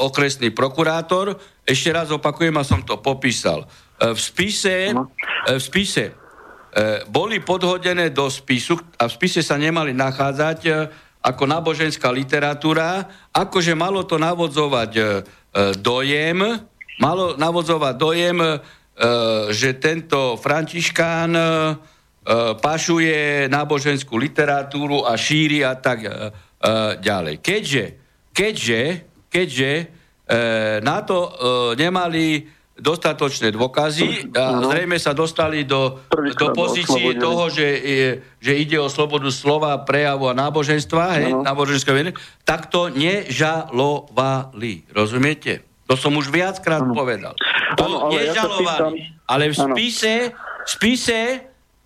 [0.04, 1.38] okresný prokurátor.
[1.64, 3.70] Ešte raz opakujem a som to popísal.
[4.02, 5.14] Uh, v spise, Áno.
[5.46, 10.76] Uh, v spise uh, boli podhodené do spisu a v spise sa nemali nachádzať uh,
[11.18, 13.04] ako náboženská literatúra,
[13.36, 14.92] akože malo to navodzovať
[15.84, 16.40] dojem,
[17.04, 18.38] malo navodzovať dojem,
[19.52, 21.32] že tento Františkán
[22.64, 26.08] pašuje náboženskú literatúru a šíri a tak
[27.04, 27.44] ďalej.
[27.44, 27.86] Keďže,
[28.32, 28.82] keďže,
[29.28, 29.72] keďže
[30.80, 31.34] na to
[31.76, 32.48] nemali
[32.78, 36.48] dostatočné dôkazy a zrejme sa dostali do, do
[36.86, 37.22] oslobodili.
[37.22, 37.68] toho, že,
[38.38, 41.42] že ide o slobodu slova, prejavu a náboženstva, hej, Áno.
[41.42, 41.90] náboženské
[42.46, 44.86] tak to nežalovali.
[44.94, 45.66] Rozumiete?
[45.88, 47.34] To som už viackrát povedal.
[47.80, 48.94] To Áno, ale ja nežalovali.
[48.94, 51.18] pýtam- ale v spise, v spise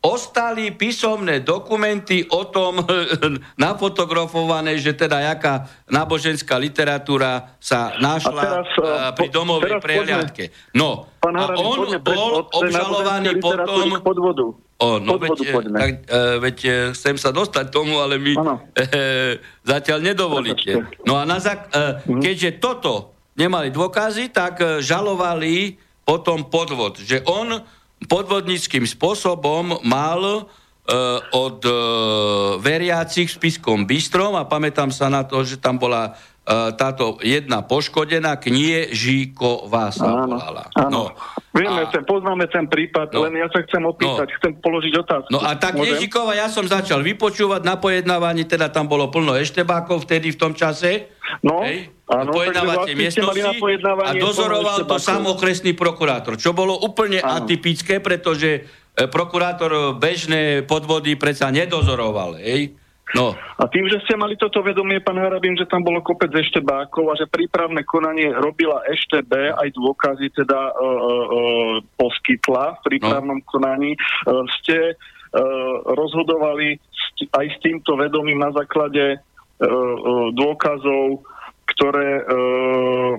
[0.01, 2.81] ostali písomné dokumenty o tom
[3.63, 9.71] nafotografované, že teda jaká náboženská literatúra sa našla A teraz, eh, eh, pri po- domovej
[9.71, 10.43] poďme- prehliadke.
[10.73, 13.87] No, Pán a on poďme bol obžalovaný potom...
[14.01, 14.45] podvodu.
[14.81, 15.77] O, no Podvodu veď, poďme.
[15.77, 15.91] tak,
[16.41, 16.57] veď
[16.97, 18.65] chcem sa dostať tomu, ale Áno.
[18.73, 20.73] e, zatiaľ nedovolíte.
[21.05, 27.61] No a na zak- e, keďže toto nemali dôkazy, tak žalovali potom podvod, že on
[28.09, 30.41] podvodníckým spôsobom mal e,
[31.35, 31.73] od e,
[32.61, 36.17] veriacich v Spiskom Bystrom a pamätám sa na to, že tam bola
[36.73, 40.65] táto jedna poškodená Kniežiková sa Áno, volala.
[40.73, 40.89] áno.
[40.89, 41.03] No.
[41.51, 43.23] Vieme, A- ten, poznáme ten prípad, No.
[43.23, 44.35] len ja sa chcem opýtať, No.
[44.35, 45.29] chcem položiť otázku.
[45.29, 46.01] No a tak Môžem?
[46.01, 50.51] Ježikova ja som začal vypočúvať na pojednávaní, teda tam bolo plno eštebákov vtedy v tom
[50.51, 51.13] čase.
[51.39, 53.41] No, hej, áno, pojednávacie vlastne miestnosti
[54.01, 55.05] a dozoroval to eštebákov.
[55.05, 57.45] sám okresný prokurátor, čo bolo úplne Áno.
[57.45, 62.35] atypické, pretože e, prokurátor bežné podvody predsa nedozoroval.
[62.41, 62.80] Hej?
[63.11, 67.11] No, A tým, že ste mali toto vedomie, pán Harabin, že tam bolo kopec eštebákov
[67.11, 73.99] a že prípravné konanie robila EŠTB, aj dôkazy teda uh, uh, poskytla v prípravnom konaní,
[73.99, 76.79] uh, ste uh, rozhodovali
[77.35, 81.27] aj s týmto vedomím na základe uh, uh, dôkazov,
[81.67, 83.13] ktoré uh,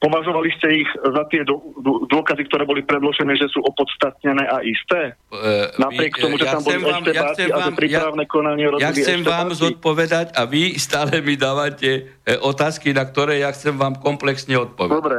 [0.00, 4.64] považovali ste ich za tie dô- dô- dôkazy, ktoré boli predložené, že sú opodstatnené a
[4.64, 5.12] isté?
[5.28, 8.70] e, Napriek vy- tomu, že ja tam boli vám- ja chcem vám- prípravné konanie ja,
[8.72, 13.52] robili ja chcem vám zodpovedať a vy stále mi dávate e, otázky, na ktoré ja
[13.52, 14.96] chcem vám komplexne odpovedať.
[14.96, 15.16] Dobre,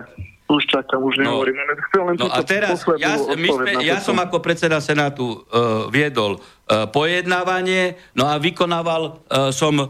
[0.49, 1.55] už čakám, už nehovorím.
[1.55, 5.87] No, chcem len No a teraz, ja, my sme, ja som ako predseda Senátu uh,
[5.87, 9.87] viedol uh, pojednávanie, no a vykonával uh, som uh,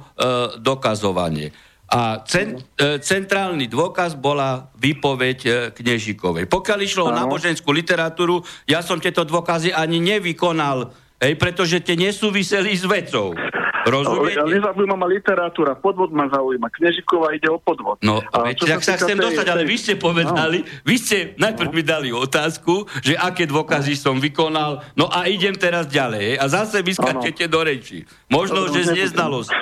[0.62, 1.50] dokazovanie.
[1.92, 6.48] A cen, e, centrálny dôkaz bola výpoveď e, Knežikovej.
[6.48, 10.88] Pokiaľ išlo o náboženskú literatúru, ja som tieto dôkazy ani nevykonal,
[11.20, 13.36] hej, pretože tie nesúviseli s vecou.
[13.82, 14.40] Rozumiete?
[14.40, 16.70] Ale nezaujíma ma literatúra, podvod ma zaujíma.
[16.70, 18.00] Knežiková ide o podvod.
[18.06, 19.54] No, a veď, tak sa chcem tej, dostať, tej...
[19.58, 20.68] ale vy ste povedali, no.
[20.86, 21.76] vy ste najprv no.
[21.76, 24.00] mi dali otázku, že aké dôkazy no.
[24.00, 26.40] som vykonal, no a idem teraz ďalej.
[26.40, 28.06] A zase vyskačete do reči.
[28.30, 29.58] Možno, že z neznalosti.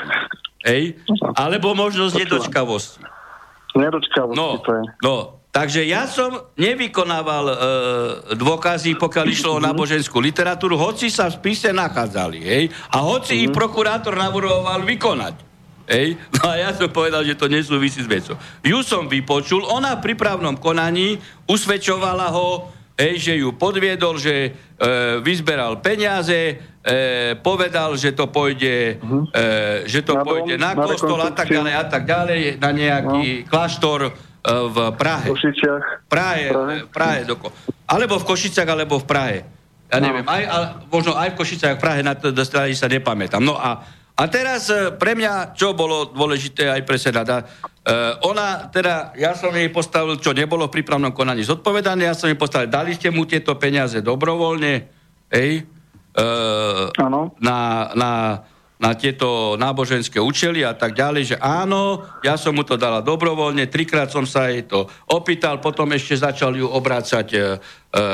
[0.66, 1.00] Hej?
[1.36, 3.04] Alebo možno z nedočkavosti.
[3.78, 4.84] Nedočkavosti no, to je.
[5.04, 5.16] No,
[5.50, 7.56] Takže ja som nevykonával e,
[8.38, 12.64] dôkazy, pokiaľ išlo o náboženskú literatúru, hoci sa v spise nachádzali, hej?
[12.94, 13.46] A hoci mm-hmm.
[13.50, 15.50] ich prokurátor navrhoval vykonať.
[15.90, 16.22] Hej?
[16.38, 18.38] No a ja som povedal, že to nesúvisí s vecou.
[18.62, 21.18] Ju som vypočul, ona v prípravnom konaní
[21.50, 24.50] usvedčovala ho, hej, že ju podviedol, že e,
[25.26, 29.30] vyzberal peniaze, e, povedal, že to pôjde, uh-huh.
[29.30, 32.40] e, že to na pôjde dom, na, na kostol a tak ďalej a tak ďalej,
[32.58, 33.46] na nejaký no.
[33.46, 34.00] kláštor
[34.40, 35.28] E, v Prahe.
[35.28, 35.86] V Košiciach.
[36.08, 36.78] Prahe, Prahe.
[36.88, 37.52] Prahe doko.
[37.84, 39.40] Alebo v Košiciach, alebo v Prahe.
[39.92, 40.06] Ja no.
[40.08, 43.44] neviem, aj, ale, možno aj v Košiciach, v Prahe, na to strany sa nepamätám.
[43.44, 43.84] No a,
[44.16, 49.36] a teraz e, pre mňa, čo bolo dôležité aj pre Senada, uh, ona, teda, ja
[49.36, 53.12] som jej postavil, čo nebolo v prípravnom konaní zodpovedané, ja som jej postavil, dali ste
[53.12, 54.74] mu tieto peniaze dobrovoľne,
[55.36, 55.68] hej,
[56.16, 58.12] uh, na, na
[58.80, 63.68] na tieto náboženské účely a tak ďalej, že áno, ja som mu to dala dobrovoľne,
[63.68, 67.44] trikrát som sa jej to opýtal, potom ešte začal ju obrácať e, e,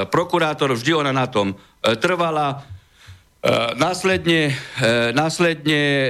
[0.10, 1.56] prokurátor, vždy ona na tom e,
[2.02, 2.50] trvala.
[2.50, 6.10] E, následne e, následne e,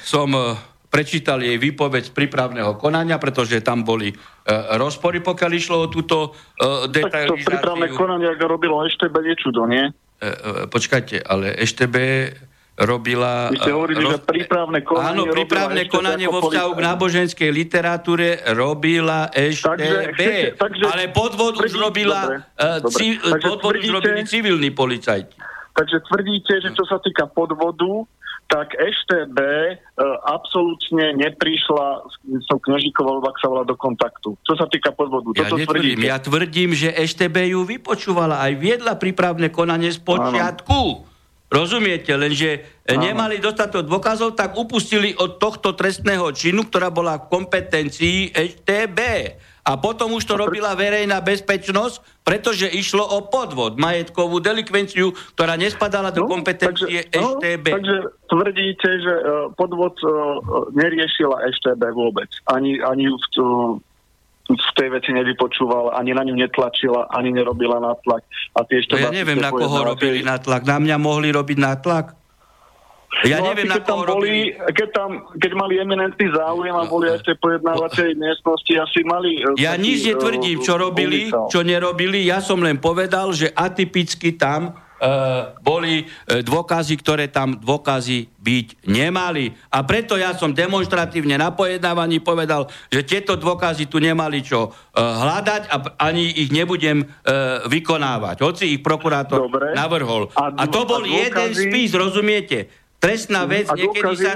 [0.00, 0.32] som
[0.88, 4.16] prečítal jej výpoveď z prípravného konania, pretože tam boli e,
[4.80, 7.36] rozpory, pokiaľ išlo o túto e, detalizáciu.
[7.36, 9.92] Tak to prípravné konanie, ak robilo EŠTB, je čudo, nie?
[10.24, 11.96] E, e, počkajte, ale EŠTB
[12.80, 13.52] robila...
[13.52, 14.12] Vy ste hovorili, roz...
[14.16, 15.08] že prípravné konanie...
[15.12, 20.56] Áno, prípravné konanie vo vzťahu k náboženskej literatúre robila ešte takže.
[20.56, 22.40] Takže, ale podvod už robila...
[22.80, 22.90] dobre.
[22.90, 25.36] Ci, podvod tvrdíte, už robili civilní policajti.
[25.76, 28.08] Takže tvrdíte, že čo sa týka podvodu,
[28.48, 34.36] tak EŠTB uh, absolútne neprišla s tou knežikovou, ak sa volá, do kontaktu.
[34.44, 35.32] Čo sa týka podvodu.
[35.34, 36.10] Ja Toto netvrdím, tvrdíte.
[36.12, 40.80] ja tvrdím, že EŠTB ju vypočúvala, aj viedla prípravné konanie z počiatku.
[41.02, 41.12] Áno.
[41.54, 42.98] Rozumiete, lenže Áno.
[42.98, 48.98] nemali dostatok dôkazov, tak upustili od tohto trestného činu, ktorá bola v kompetencii ETB.
[49.64, 56.12] A potom už to robila verejná bezpečnosť, pretože išlo o podvod, majetkovú delikvenciu, ktorá nespadala
[56.12, 57.66] do no, kompetencie takže, EŠTB.
[57.72, 57.96] No, takže
[58.28, 59.22] tvrdíte, že e,
[59.56, 60.12] podvod uh,
[60.76, 62.28] neriešila EŠTB vôbec.
[62.44, 63.16] Ani, ani v,
[64.52, 68.20] v tej veci nevypočúvala, ani na ňu netlačila, ani nerobila natlak.
[68.52, 70.28] A tie ešte no ja neviem, na koho robili tej...
[70.28, 70.68] natlak.
[70.68, 72.23] Na mňa mohli robiť natlak?
[73.22, 74.74] Ja no, neviem, na koho boli, robili...
[74.74, 79.38] keď, tam, keď mali eminentný záujem a boli ešte pojednávacej miestnosti, asi mali...
[79.38, 82.26] E, ja taký, nič netvrdím, čo robili, čo nerobili.
[82.26, 88.88] Ja som len povedal, že atypicky tam Uh, boli uh, dôkazy, ktoré tam dôkazy byť
[88.88, 89.52] nemali.
[89.68, 94.72] A preto ja som demonstratívne na pojednávaní povedal, že tieto dôkazy tu nemali čo uh,
[94.96, 95.76] hľadať a
[96.08, 97.04] ani ich nebudem
[97.68, 98.36] vykonávať.
[98.48, 99.76] Hoci ich prokurátor Dobre.
[99.76, 100.30] navrhol.
[100.38, 101.20] A, a to bol a dôkazy...
[101.20, 102.83] jeden spis, rozumiete?
[103.04, 103.50] Trestná mhm.
[103.52, 104.24] vec, a niekedy dôkazy...
[104.24, 104.32] sa...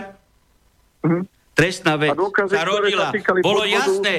[1.09, 1.21] Mhm.
[1.57, 3.09] Trestná vec dôkazy, sa rodila.
[3.43, 3.75] Bolo podvodu...
[3.75, 4.15] jasné,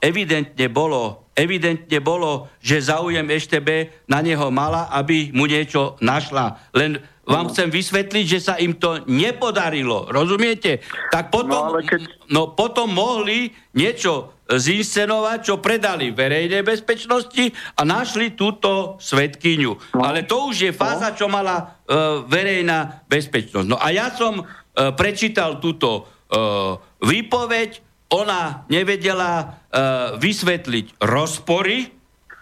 [0.00, 6.70] evidentne bolo evidentne bolo, že záujem EŠTB na neho mala, aby mu niečo našla.
[6.72, 10.08] Len vám chcem vysvetliť, že sa im to nepodarilo.
[10.08, 10.80] Rozumiete?
[11.10, 12.00] Tak potom, no, keď...
[12.30, 17.48] no, potom mohli niečo zinscenovať, čo predali verejnej bezpečnosti
[17.80, 19.96] a našli túto svetkyňu.
[19.96, 20.02] No.
[20.04, 21.16] Ale to už je fáza, no.
[21.16, 23.66] čo mala uh, verejná bezpečnosť.
[23.66, 24.46] No a ja som uh,
[24.92, 27.80] prečítal túto uh, výpoveď,
[28.12, 31.88] ona nevedela uh, vysvetliť rozpory,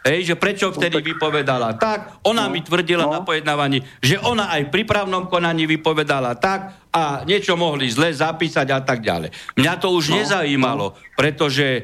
[0.02, 3.14] hej, že prečo vtedy vypovedala tak, ona no, mi tvrdila no.
[3.14, 8.68] na pojednávaní, že ona aj pri právnom konaní vypovedala tak a niečo mohli zle zapísať
[8.68, 9.32] a tak ďalej.
[9.56, 10.96] Mňa to už no, nezajímalo, no.
[11.16, 11.82] pretože e,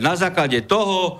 [0.00, 1.12] na základe toho e,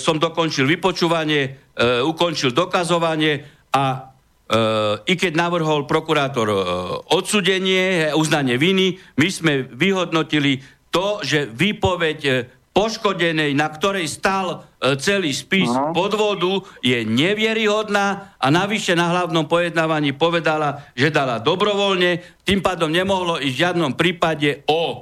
[0.00, 1.42] som dokončil vypočúvanie,
[1.76, 4.12] e, ukončil dokazovanie a
[4.46, 6.62] Uh, i keď navrhol prokurátor uh,
[7.10, 10.62] odsudenie, uznanie viny, my sme vyhodnotili
[10.96, 12.32] to, že výpoveď e,
[12.76, 15.96] poškodenej, na ktorej stal e, celý spis uh-huh.
[15.96, 23.40] podvodu, je nevieryhodná a navyše na hlavnom pojednávaní povedala, že dala dobrovoľne, tým pádom nemohlo
[23.40, 24.96] ísť v žiadnom prípade o e,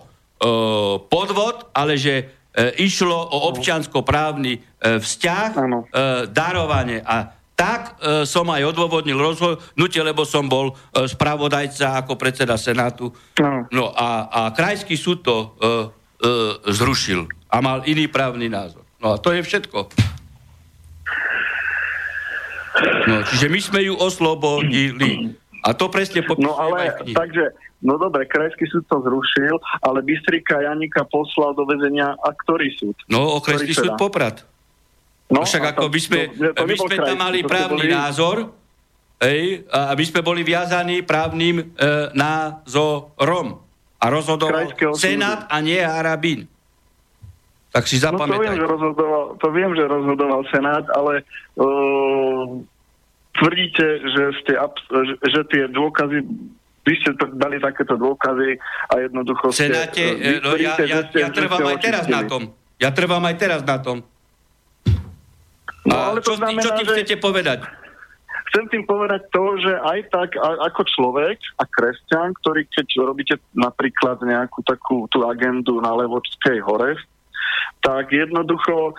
[1.03, 2.25] podvod, ale že e,
[2.79, 4.61] išlo o občianskoprávny e,
[5.03, 5.63] vzťah, e,
[6.31, 7.03] darovanie.
[7.03, 13.11] A tak e, som aj odôvodnil rozhodnutie, lebo som bol e, spravodajca ako predseda Senátu.
[13.43, 15.79] No, no a, a krajský súd to e, e,
[16.71, 18.83] zrušil a mal iný právny názor.
[18.99, 19.79] No a to je všetko.
[23.07, 25.39] No, čiže my sme ju oslobodili.
[25.63, 27.55] A to presne popisujem No ale, takže,
[27.87, 32.99] no dobre, krajský súd to zrušil, ale Bystrika Janika poslal do väzenia a ktorý súd?
[33.07, 34.43] No, okresný súd Poprad.
[35.31, 37.97] No, však ako by sme, to, to my sme tam mali právny boli...
[37.97, 38.37] názor,
[39.25, 41.65] hej, a my sme boli viazaní právnym e,
[42.13, 43.65] názorom.
[43.97, 46.45] A rozhodoval Senát a nie Arabín.
[47.75, 48.31] Tak si zapamätaj.
[48.31, 51.27] No to viem, že rozhodoval, to viem, že rozhodoval Senát, ale
[51.59, 52.63] uh,
[53.35, 56.23] tvrdíte, že, ste, že, že tie dôkazy
[56.85, 58.61] vy ste dali takéto dôkazy
[58.93, 59.73] a jednoducho ste...
[59.73, 62.43] Senáte, e, no, ja, ja, ja trvám aj teraz na tom.
[62.77, 64.05] Ja trvám aj teraz na tom.
[65.89, 67.65] No, ale to čo, znamená, čo tým chcete povedať?
[68.53, 73.35] Chcem tým povedať to, že aj tak a, ako človek a kresťan, ktorý keď robíte
[73.57, 77.01] napríklad nejakú takú tú agendu na Levočskej hore,
[77.85, 78.93] tak jednoducho, e,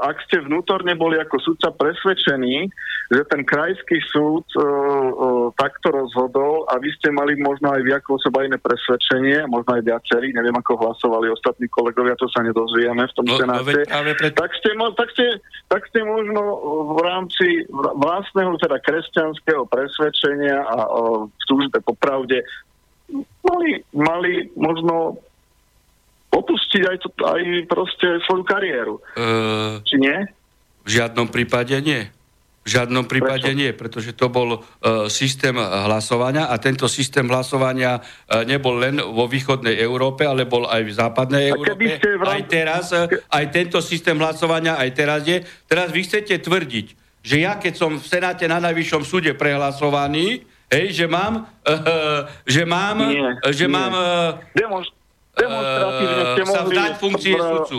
[0.00, 2.72] ak ste vnútorne boli ako sudca presvedčení,
[3.10, 8.22] že ten krajský súd uh, uh, takto rozhodol a vy ste mali možno aj ako
[8.22, 13.14] osoba iné presvedčenie, možno aj viacerí, neviem ako hlasovali ostatní kolegovia, to sa nedozvieme v
[13.18, 14.30] tom no, no senáte, no, pre...
[14.30, 15.26] tak, ste, tak, ste,
[15.66, 16.42] tak ste možno
[16.94, 20.76] v rámci vlastného teda kresťanského presvedčenia a
[21.26, 22.46] v túžbe po pravde
[23.42, 25.18] mali, mali možno
[26.30, 29.02] opustiť aj, to, aj proste svoju kariéru.
[29.18, 30.16] Uh, Či nie?
[30.86, 32.08] V žiadnom prípade nie.
[32.60, 33.56] V žiadnom prípade Prečo?
[33.56, 39.24] nie, pretože to bol uh, systém hlasovania a tento systém hlasovania uh, nebol len vo
[39.24, 41.96] východnej Európe, ale bol aj v západnej Európe.
[42.20, 42.36] Vrát...
[42.36, 45.40] Aj teraz, uh, aj tento systém hlasovania aj teraz je.
[45.64, 46.86] Teraz vy chcete tvrdiť,
[47.24, 52.68] že ja keď som v Senáte na najvyššom súde prehlasovaný, hej, že mám, uh, že
[52.68, 53.24] mám, nie,
[53.56, 53.72] že nie.
[53.72, 53.92] mám...
[53.96, 54.99] Uh, Demonst-
[55.36, 56.54] demonstratívne ste mohli...
[56.54, 57.78] Sa vzdať funkcie sudcu.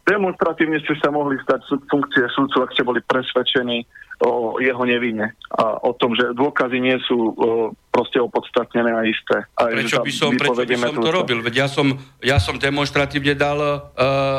[0.00, 3.86] Demonstratívne ste sa mohli stať funkcie sudcu, ak ste boli presvedčení
[4.20, 9.48] o jeho nevine a o tom, že dôkazy nie sú o, proste opodstatnené a isté.
[9.56, 11.40] A prečo by som, prečo by som to robil?
[11.40, 13.78] Veď ja som, ja som demonstratívne dal uh,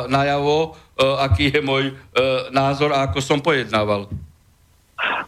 [0.06, 1.96] najavo, uh, aký je môj uh,
[2.54, 4.06] názor a ako som pojednával.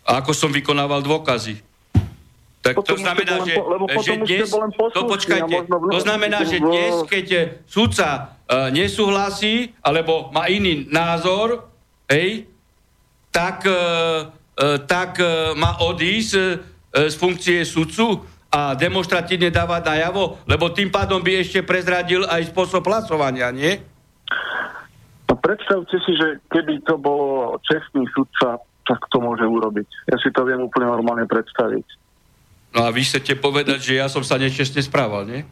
[0.07, 1.59] A ako som vykonával dôkazy.
[2.65, 4.49] Tak to znamená, že, lebo že dnes,
[4.97, 11.69] to počkajte, možno, to znamená, že dnes, keď sudca uh, nesúhlasí, alebo má iný názor,
[12.09, 12.49] hej,
[13.29, 20.41] tak, uh, uh, tak uh, má odísť uh, z funkcie sudcu a demonstratívne dávať najavo,
[20.49, 23.77] lebo tým pádom by ešte prezradil aj spôsob hlasovania, nie?
[25.29, 28.57] No predstavte si, že keby to bolo čestný sudca,
[28.89, 29.89] tak to môže urobiť.
[30.09, 32.04] Ja si to viem úplne normálne predstaviť.
[32.75, 35.47] No a vy chcete povedať, že ja som sa nečestne správal, nie?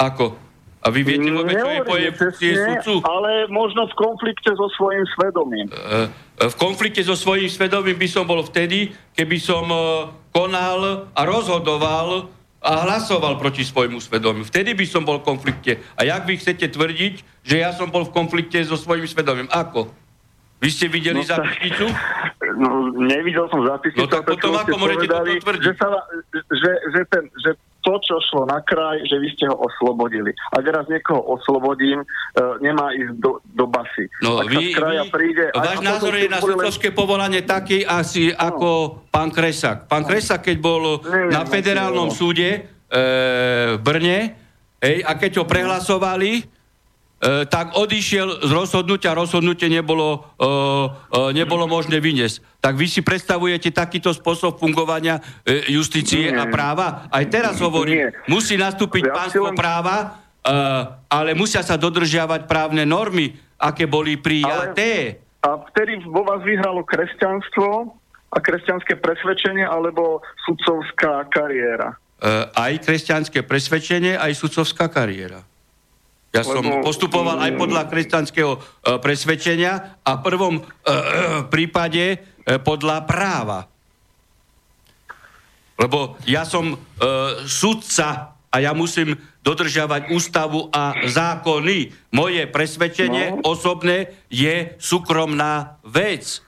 [0.00, 0.32] Ako?
[0.78, 2.94] A vy viete, lebo čo je pojem funkcie sudcu?
[3.04, 5.66] Ale možno v konflikte so svojím svedomím.
[5.68, 6.08] E,
[6.48, 9.76] v konflikte so svojím svedomím by som bol vtedy, keby som e,
[10.30, 12.30] konal a rozhodoval
[12.62, 14.46] a hlasoval proti svojmu svedomiu.
[14.46, 15.82] Vtedy by som bol v konflikte.
[15.98, 19.50] A jak vy chcete tvrdiť, že ja som bol v konflikte so svojím svedomím?
[19.50, 19.90] Ako?
[20.58, 21.86] Vy ste videli no, zapisnicu?
[22.58, 24.04] No, nevidel som zapisnicu.
[24.04, 25.62] No tak potom ako môžete povedali, toto tvrdiť?
[25.62, 25.88] Že, sa,
[26.34, 27.50] že, že, ten, že
[27.86, 30.34] to, čo šlo na kraj, že vy ste ho oslobodili.
[30.52, 34.10] A teraz niekoho oslobodím, uh, nemá ísť do, do basy.
[34.20, 38.36] No, Ak vy, vy, príde, váš názor je na sudcovské povolanie taký asi no.
[38.36, 38.68] ako
[39.08, 39.86] pán Kresak.
[39.86, 42.14] Pán Kresak, keď bol Neviem, na federálnom no.
[42.14, 42.60] súde e,
[43.72, 44.18] v Brne,
[44.82, 46.57] hej, a keď ho prehlasovali, E,
[47.50, 52.62] tak odišiel z rozhodnutia, rozhodnutie nebolo, e, e, nebolo možné vyniesť.
[52.62, 56.38] Tak vy si predstavujete takýto spôsob fungovania e, justície nie.
[56.38, 57.10] a práva?
[57.10, 59.58] Aj teraz hovorím, musí nastúpiť ja pánstvo len...
[59.58, 60.56] práva, e,
[61.10, 65.18] ale musia sa dodržiavať právne normy, aké boli prijaté.
[65.42, 67.98] Ale, a vtedy vo vás vyhralo kresťanstvo
[68.30, 71.98] a kresťanské presvedčenie alebo sudcovská kariéra?
[72.22, 75.42] E, aj kresťanské presvedčenie, aj sudcovská kariéra.
[76.28, 76.84] Ja som Lebo...
[76.84, 78.58] postupoval aj podľa kresťanského e,
[79.00, 80.66] presvedčenia a v prvom e, e,
[81.48, 82.16] prípade e,
[82.60, 83.64] podľa práva.
[85.78, 86.76] Lebo ja som e,
[87.48, 92.12] sudca a ja musím dodržiavať ústavu a zákony.
[92.12, 93.48] Moje presvedčenie no.
[93.48, 96.44] osobné je súkromná vec.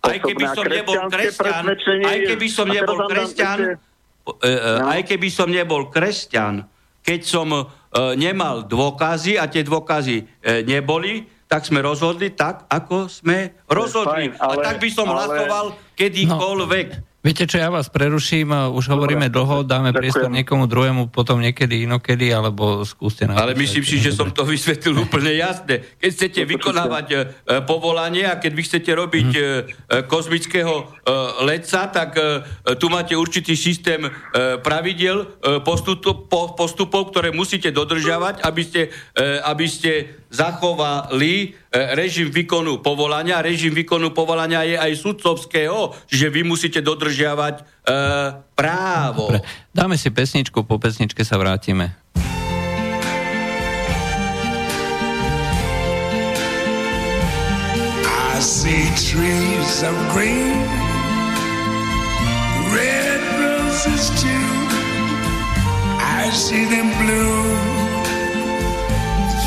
[0.00, 1.64] Aj keby som nebol kresťan,
[2.08, 3.58] aj keby som nebol kresťan,
[4.80, 6.64] aj keby som nebol kresťan,
[7.00, 7.62] keď som e,
[8.14, 10.24] nemal dôkazy a tie dôkazy e,
[10.62, 14.30] neboli, tak sme rozhodli tak, ako sme rozhodli.
[14.30, 15.66] fajn, ale- a tak by som ale- hlasoval
[15.98, 17.09] kedykoľvek.
[17.20, 20.00] Viete čo, ja vás preruším, a už hovoríme dlho, dáme ďakujem.
[20.00, 23.36] priestor niekomu druhému, potom niekedy inokedy, alebo skúste nám.
[23.36, 25.84] Ale myslím si, že som to vysvetlil úplne jasne.
[26.00, 27.20] Keď chcete vykonávať e, e,
[27.68, 29.40] povolanie a keď vy chcete robiť e,
[30.08, 30.96] kozmického
[31.44, 32.14] letca, tak
[32.78, 34.06] tu máte určitý systém
[34.64, 38.88] pravidel, e, postup, po, postupov, ktoré musíte dodržiavať, aby ste,
[39.44, 43.42] aby ste zachovali e, režim výkonu povolania.
[43.42, 47.62] Režim výkonu povolania je aj sudcovského, čiže vy musíte dodržiavať e,
[48.54, 49.34] právo.
[49.34, 49.42] Dobre,
[49.74, 51.98] dáme si pesničku, po pesničke sa vrátime.
[58.06, 60.64] I see trees of green,
[62.72, 64.48] red roses too.
[66.00, 67.69] I see them bloom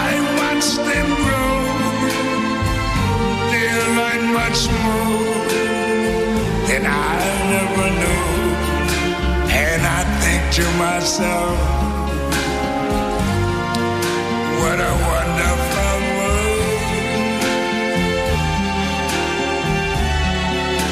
[0.00, 0.02] I
[0.40, 1.56] watch them grow,
[3.50, 3.88] they'll
[4.40, 5.22] much more
[6.68, 6.88] than I
[7.54, 8.26] never knew,
[9.64, 11.58] and I think to myself
[14.60, 16.02] what I wonder from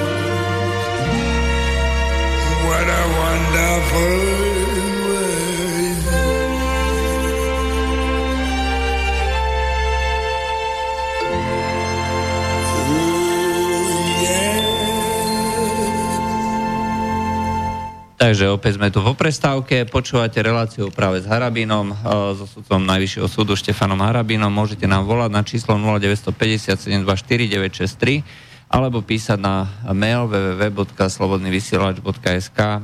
[18.25, 21.95] Takže opäť sme tu vo prestávke, počúvate reláciu práve s Harabínom, e,
[22.33, 24.49] so sudcom Najvyššieho súdu Štefanom Harabínom.
[24.49, 28.25] Môžete nám volať na číslo 0957244963
[28.69, 32.81] alebo písať na mail www.slobodnyvysielač.sk e,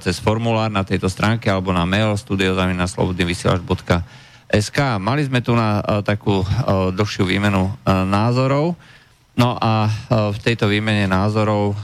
[0.00, 6.42] cez formulár na tejto stránke alebo na mail studiozaminaslobodnyvysielač.sk Mali sme tu na e, takú
[6.42, 6.46] e,
[6.96, 8.74] dlhšiu výmenu názorov.
[9.38, 11.74] No a v tejto výmene názorov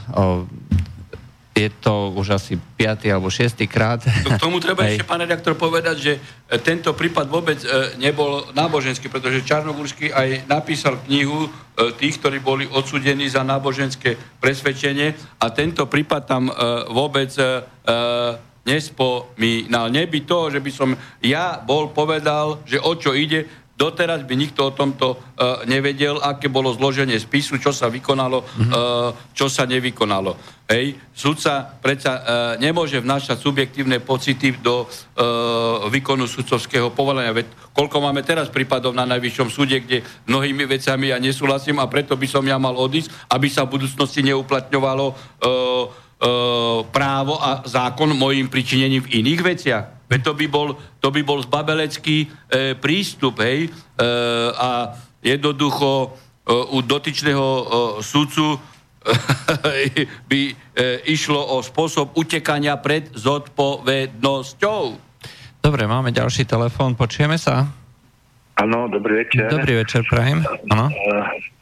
[1.57, 3.09] je to už asi 5.
[3.09, 3.57] alebo 6.
[3.65, 4.05] krát.
[4.05, 5.01] K tomu treba Hej.
[5.01, 6.19] ešte, pán redaktor, povedať, že e,
[6.61, 11.49] tento prípad vôbec e, nebol náboženský, pretože Čarnogórsky aj napísal knihu e,
[11.97, 16.43] tých, ktorí boli odsudení za náboženské presvedčenie a tento prípad tam
[16.93, 17.31] vôbec
[18.67, 19.87] nespomínal.
[19.87, 20.89] Neby to, že by som
[21.23, 23.47] ja bol povedal, že o čo ide,
[23.77, 29.13] doteraz by nikto o tomto uh, nevedel, aké bolo zloženie spisu, čo sa vykonalo, uh,
[29.37, 30.33] čo sa nevykonalo.
[30.67, 32.21] Hej, sudca predsa uh,
[32.59, 37.37] nemôže vnášať subjektívne pocity do uh, výkonu sudcovského povolenia.
[37.37, 42.17] Veď koľko máme teraz prípadov na najvyššom súde, kde mnohými vecami ja nesúhlasím a preto
[42.17, 45.15] by som ja mal odísť, aby sa v budúcnosti neuplatňovalo uh,
[45.45, 45.87] e,
[46.89, 49.96] právo a zákon mojim pričinením v iných veciach.
[50.07, 50.67] Veď to by bol,
[51.03, 52.27] to by bol zbabelecký e,
[52.79, 53.69] prístup, hej, e,
[54.55, 56.07] a jednoducho e,
[56.71, 57.63] u dotyčného e,
[57.99, 58.55] sudcu
[60.31, 60.53] by e,
[61.11, 64.83] išlo o spôsob utekania pred zodpovednosťou.
[65.59, 67.67] Dobre, máme ďalší telefón, počujeme sa?
[68.57, 69.51] Áno, dobrý večer.
[69.51, 70.41] Dobrý večer, prajem.
[70.71, 70.89] Áno.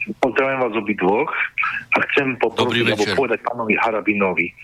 [0.06, 1.30] Pozdravujem vás obidvoch
[1.94, 4.54] a chcem poprosiť, alebo povedať pánovi Harabinovi.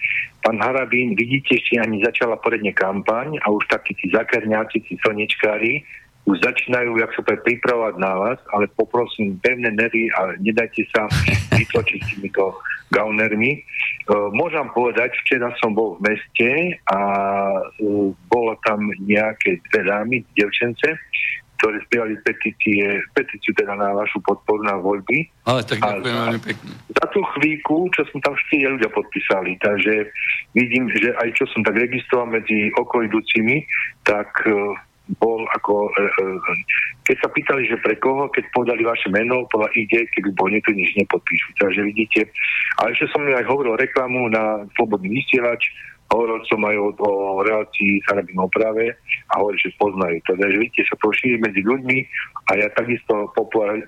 [0.43, 5.83] Pán Harabín, vidíte, ešte ani začala poriadne kampaň a už takí tí zakerňáci, tí slnečkári
[6.23, 11.11] už začínajú, jak sa povie, pripravovať na vás, ale poprosím, pevné nervy a nedajte sa
[11.59, 12.63] vytlačiť týmito
[12.95, 13.59] gaunermi.
[14.07, 17.01] Uh, môžem povedať, včera som bol v meste a
[17.59, 20.95] uh, bolo tam nejaké dve dámy, devčence,
[21.63, 25.31] ktoré spievali petície, petíciu teda na vašu podporu na voľby.
[25.47, 26.71] Ale tak ďakujem veľmi pekne.
[26.91, 30.11] Za tú chvíľku, čo som tam štyri ľudia podpísali, takže
[30.59, 33.63] vidím, že aj čo som tak registroval medzi okolidúcimi,
[34.03, 34.75] tak uh,
[35.19, 36.25] bol ako, e, e,
[37.05, 40.71] keď sa pýtali, že pre koho, keď povedali vaše meno, podľa ide, keď bol niekto
[40.73, 41.59] nič nepodpíšu.
[41.59, 42.31] Takže vidíte,
[42.81, 45.69] ale ešte som mi aj hovoril reklamu na Slobodný vysielač,
[46.13, 48.93] hovoril som aj o, o relácii sa robím oprave
[49.33, 50.21] a hovoril, že poznajú.
[50.29, 51.99] Teda, že vidíte, sa to šíri medzi ľuďmi
[52.53, 53.33] a ja takisto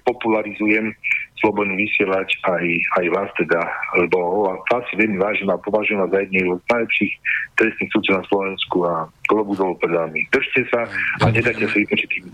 [0.08, 0.96] popularizujem
[1.44, 2.64] slobodný vysielač aj,
[3.02, 3.60] aj vás teda,
[4.00, 7.12] lebo vás si veľmi vážim a považujem vás za jedných z najlepších
[7.60, 8.94] trestných súdcov na Slovensku a
[9.28, 10.20] klobu dolu pred vami.
[10.32, 10.88] Držte sa
[11.20, 12.24] a nedajte sa vypočiť tým.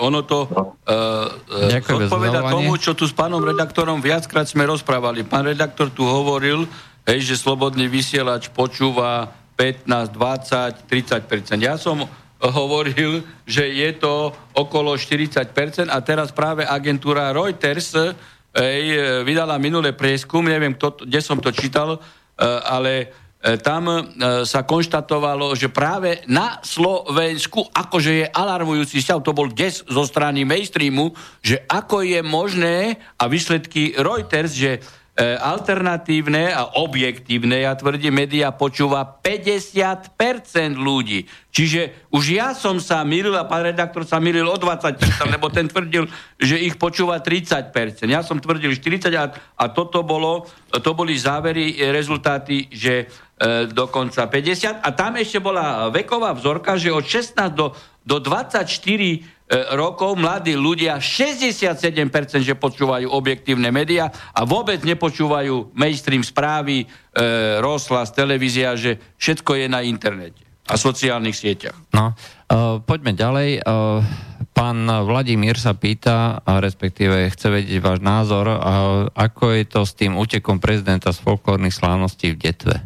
[0.00, 0.80] Ono to no.
[0.88, 5.26] uh, uh, odpoveda tomu, čo tu s pánom redaktorom viackrát sme rozprávali.
[5.26, 6.64] Pán redaktor tu hovoril,
[7.06, 12.04] hej, že slobodný vysielač počúva 15, 20, 30% Ja som
[12.42, 17.96] hovoril, že je to okolo 40% a teraz práve agentúra Reuters
[18.52, 18.84] hej,
[19.24, 22.92] vydala minulé prieskum, neviem, kto, kde som to čítal, eh, ale
[23.40, 24.02] eh, tam eh,
[24.44, 30.44] sa konštatovalo, že práve na Slovensku, akože je alarmujúci stav, to bol des zo strany
[30.44, 34.84] mainstreamu, že ako je možné, a výsledky Reuters, že
[35.16, 41.24] alternatívne a objektívne, ja tvrdím, média počúva 50% ľudí.
[41.48, 45.00] Čiže už ja som sa milil a pán redaktor sa milil o 20%,
[45.32, 46.04] lebo ten tvrdil,
[46.36, 47.72] že ich počúva 30%.
[48.12, 53.08] Ja som tvrdil 40% a, a toto bolo, to boli závery, e, rezultáty, že
[53.40, 54.84] e, dokonca 50.
[54.84, 57.72] A tam ešte bola veková vzorka, že od 16 do,
[58.04, 66.26] do 24 E, rokov mladí ľudia 67% že počúvajú objektívne médiá a vôbec nepočúvajú mainstream
[66.26, 66.86] správy, e,
[67.62, 71.78] rozhlas, televízia, že všetko je na internete a sociálnych sieťach.
[71.94, 73.62] No, uh, poďme ďalej.
[73.62, 74.02] Uh,
[74.50, 78.58] pán Vladimír sa pýta, a respektíve chce vedieť váš názor, uh,
[79.14, 82.76] ako je to s tým útekom prezidenta z folklórnych slávností v Detve?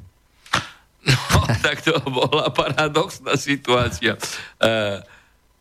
[1.08, 4.20] No, tak to bola paradoxná situácia.
[4.60, 5.00] Uh,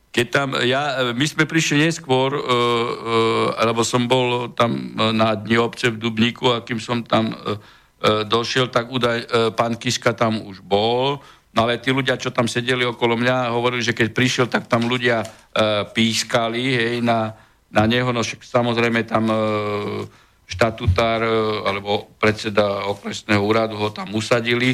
[0.10, 5.94] keď tam, ja, my sme prišli neskôr, uh, uh, som bol tam na dni obce
[5.94, 7.62] v Dubníku a kým som tam uh,
[8.26, 11.22] došiel, tak údaj, uh, pán Kiska tam už bol,
[11.54, 14.90] no ale tí ľudia, čo tam sedeli okolo mňa, hovorili, že keď prišiel, tak tam
[14.90, 17.38] ľudia uh, pískali, hej, na,
[17.70, 20.10] na neho, no však samozrejme tam uh,
[20.50, 24.74] štatutár uh, alebo predseda okresného úradu ho tam usadili.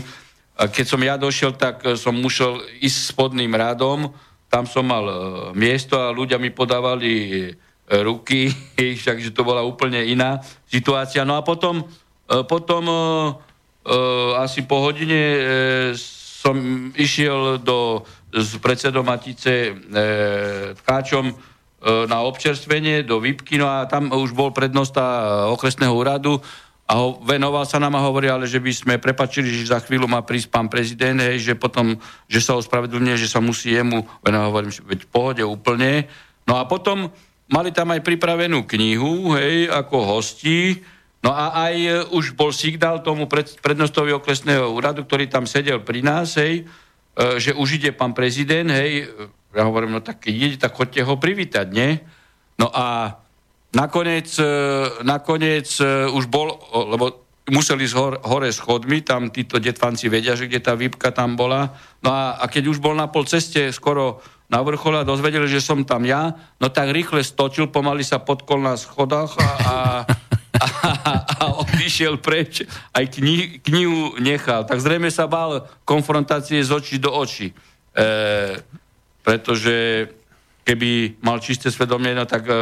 [0.56, 4.08] Keď som ja došiel, tak som musel ísť spodným radom,
[4.56, 5.16] tam som mal e,
[5.52, 7.52] miesto a ľudia mi podávali e,
[8.00, 8.48] ruky,
[9.04, 11.28] takže to bola úplne iná situácia.
[11.28, 12.88] No a potom, e, potom
[14.42, 15.46] asi po hodine
[15.94, 18.02] som išiel do,
[18.34, 19.78] s predsedom Matice
[20.82, 21.30] Tkáčom
[22.10, 25.06] na občerstvenie do Výpky, no a tam už bol prednosta
[25.54, 26.42] okresného úradu
[26.86, 30.06] a ho, venoval sa nám a hovorí, ale že by sme prepačili, že za chvíľu
[30.06, 31.98] má prísť pán prezident, hej, že potom,
[32.30, 36.06] že sa ospravedlňuje, že sa musí jemu, venovať, hovorím, veď v pohode úplne.
[36.46, 37.10] No a potom
[37.50, 40.86] mali tam aj pripravenú knihu, hej, ako hosti,
[41.26, 45.82] no a aj e, už bol signál tomu pred, prednostovi okresného úradu, ktorý tam sedel
[45.82, 46.70] pri nás, hej,
[47.18, 49.10] e, že už ide pán prezident, hej,
[49.58, 51.98] ja hovorím, no tak keď ide, tak chodte ho privítať, nie?
[52.62, 53.18] No a
[53.76, 54.48] Nakoniec, e,
[55.04, 60.48] nakoniec e, už bol, lebo museli ísť hor, hore schodmi, tam títo detvanci vedia, že
[60.48, 61.76] kde tá výpka tam bola.
[62.02, 65.62] No a, a keď už bol na pol ceste skoro na vrchole a dozvedeli, že
[65.62, 69.76] som tam ja, no tak rýchle stočil, pomaly sa podkol na schodách a, a,
[70.56, 72.64] a, a odišiel preč.
[72.94, 74.64] Aj kni, knihu nechal.
[74.64, 77.52] Tak zrejme sa bál konfrontácie z očí do očí.
[77.52, 78.08] E,
[79.26, 80.08] pretože
[80.66, 82.56] keby mal čisté svedomie, no tak e,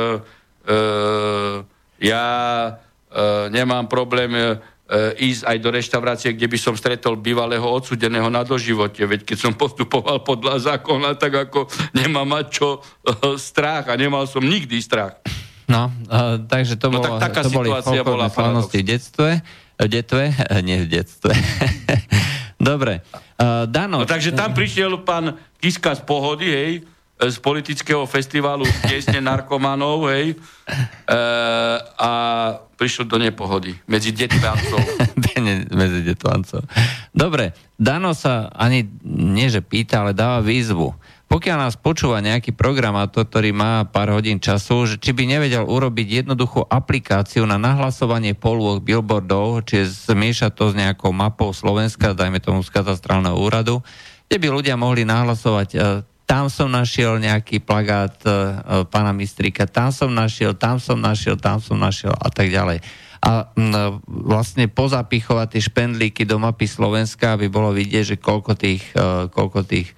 [2.04, 2.26] ja
[2.76, 4.60] eh, nemám problém eh,
[5.16, 9.54] ísť aj do reštaurácie, kde by som stretol bývalého odsudeného na doživote, veď keď som
[9.56, 12.68] postupoval podľa zákona, tak ako nemám mať čo
[13.40, 15.18] strach a nemal som nikdy strach.
[15.64, 17.72] No, uh, takže to, no, bolo, tak, taká to boli
[18.04, 19.40] bola v detstve,
[19.80, 21.32] v detve, nie v detstve.
[22.60, 23.02] Dobre.
[23.40, 24.04] Uh, Dano.
[24.04, 26.72] No, takže tam prišiel pán Kiska z pohody, hej,
[27.30, 31.16] z politického festivalu piesne narkomanov, hej, e,
[32.00, 32.12] a
[32.76, 34.82] prišiel do nepohody medzi detvancov.
[35.80, 36.68] medzi detvancov.
[37.14, 37.54] Dobre,
[37.84, 40.96] Dano sa ani nie, že pýta, ale dáva výzvu.
[41.28, 46.22] pokiaľ nás počúva nejaký programátor, ktorý má pár hodín času, že či by nevedel urobiť
[46.22, 52.62] jednoduchú aplikáciu na nahlasovanie polôch billboardov, či zmiešať to s nejakou mapou Slovenska, dajme tomu
[52.62, 53.82] z katastrálneho úradu,
[54.30, 55.78] kde by ľudia mohli nahlasovať e,
[56.34, 61.62] tam som našiel nejaký plagát uh, pána Mistrika, tam som našiel, tam som našiel, tam
[61.62, 62.82] som našiel a tak ďalej.
[63.22, 68.82] A m, vlastne pozapichovať tie špendlíky do mapy Slovenska, aby bolo vidieť, že koľko tých,
[68.98, 69.94] uh, koľko tých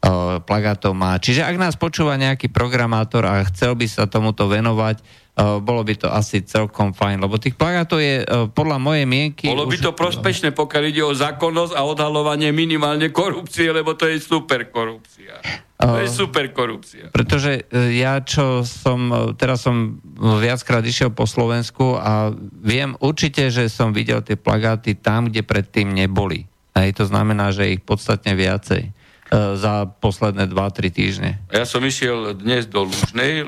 [0.00, 1.20] uh, plagátov má.
[1.20, 5.94] Čiže ak nás počúva nejaký programátor a chcel by sa tomuto venovať, uh, bolo by
[5.96, 9.46] to asi celkom fajn, lebo tých plagátov je uh, podľa mojej mienky...
[9.48, 14.16] Bolo by to prospešné, pokiaľ ide o zákonnosť a odhalovanie minimálne korupcie, lebo to je
[14.20, 15.68] super korupcia.
[15.80, 17.08] To je super korupcia.
[17.08, 23.96] Pretože ja, čo som, teraz som viackrát išiel po Slovensku a viem určite, že som
[23.96, 26.44] videl tie plagáty tam, kde predtým neboli.
[26.76, 28.92] Hej, to znamená, že ich podstatne viacej
[29.30, 31.30] za posledné 2-3 týždne.
[31.54, 33.46] Ja som išiel dnes do Lužnej,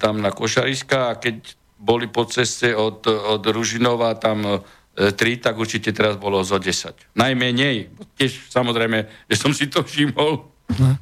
[0.00, 1.44] tam na Košariska a keď
[1.76, 4.64] boli po ceste od, od Ružinova tam
[4.96, 5.12] 3,
[5.44, 7.16] tak určite teraz bolo zo 10.
[7.16, 7.92] Najmenej.
[8.16, 10.96] Tiež samozrejme, že som si to všimol No.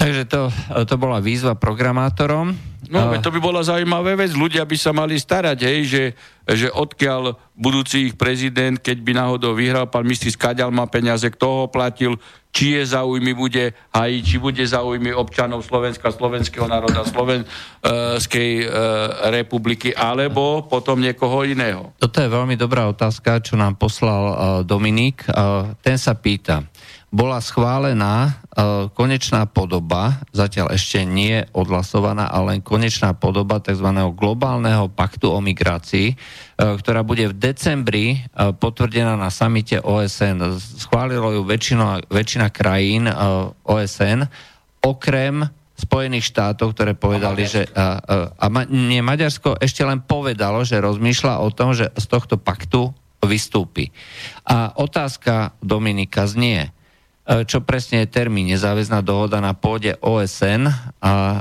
[0.00, 0.48] Takže to,
[0.88, 2.56] to bola výzva programátorom.
[2.88, 4.32] No, to by bola zaujímavá vec.
[4.32, 6.04] Ľudia by sa mali starať, hej, že,
[6.48, 11.46] že odkiaľ budúci ich prezident, keď by náhodou vyhral, pán mistri skáďal má peniaze, kto
[11.46, 12.16] ho platil,
[12.50, 18.66] či je záujmy bude aj či bude záujmy občanov Slovenska, slovenského národa, Slovenskej e,
[19.30, 21.94] republiky, alebo potom niekoho iného.
[22.02, 24.36] Toto je veľmi dobrá otázka, čo nám poslal uh,
[24.66, 25.22] Dominik.
[25.30, 26.66] Uh, ten sa pýta,
[27.10, 28.30] bola schválená e,
[28.94, 33.90] konečná podoba, zatiaľ ešte nie odhlasovaná, ale len konečná podoba tzv.
[34.14, 36.16] globálneho paktu o migrácii, e,
[36.54, 38.18] ktorá bude v decembri e,
[38.54, 40.54] potvrdená na samite OSN.
[40.78, 43.10] Schválilo ju väčšina, väčšina krajín
[43.66, 44.30] OSN,
[44.78, 45.50] okrem
[45.80, 47.62] Spojených štátov, ktoré povedali, a že...
[47.72, 52.36] A, a, a nie, Maďarsko ešte len povedalo, že rozmýšľa o tom, že z tohto
[52.36, 52.92] paktu
[53.24, 53.88] vystúpi.
[54.44, 56.70] A otázka Dominika znie,
[57.24, 60.66] čo presne je termín nezáväzná dohoda na pôde OSN
[60.98, 61.40] a e,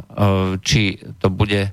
[0.62, 1.72] či to bude, e,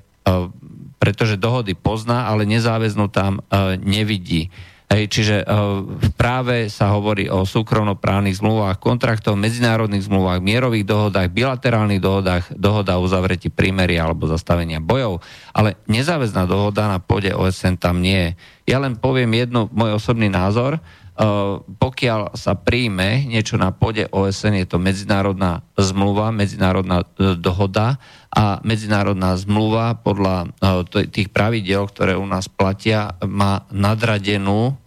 [0.97, 3.45] pretože dohody pozná, ale nezáväznú tam
[3.85, 4.49] nevidí.
[4.87, 5.43] Hej, čiže
[5.83, 12.95] v práve sa hovorí o súkromnoprávnych zmluvách, kontraktoch, medzinárodných zmluvách, mierových dohodách, bilaterálnych dohodách, dohoda
[12.95, 15.19] o uzavretí prímeria alebo zastavenia bojov,
[15.51, 18.31] ale nezáväzná dohoda na pôde OSN tam nie je.
[18.71, 20.79] Ja len poviem jednu môj osobný názor,
[21.65, 27.97] pokiaľ sa príjme niečo na pôde OSN, je to medzinárodná zmluva, medzinárodná eh, dohoda
[28.29, 34.77] a medzinárodná zmluva podľa eh, tých pravidel, ktoré u nás platia, má nadradenú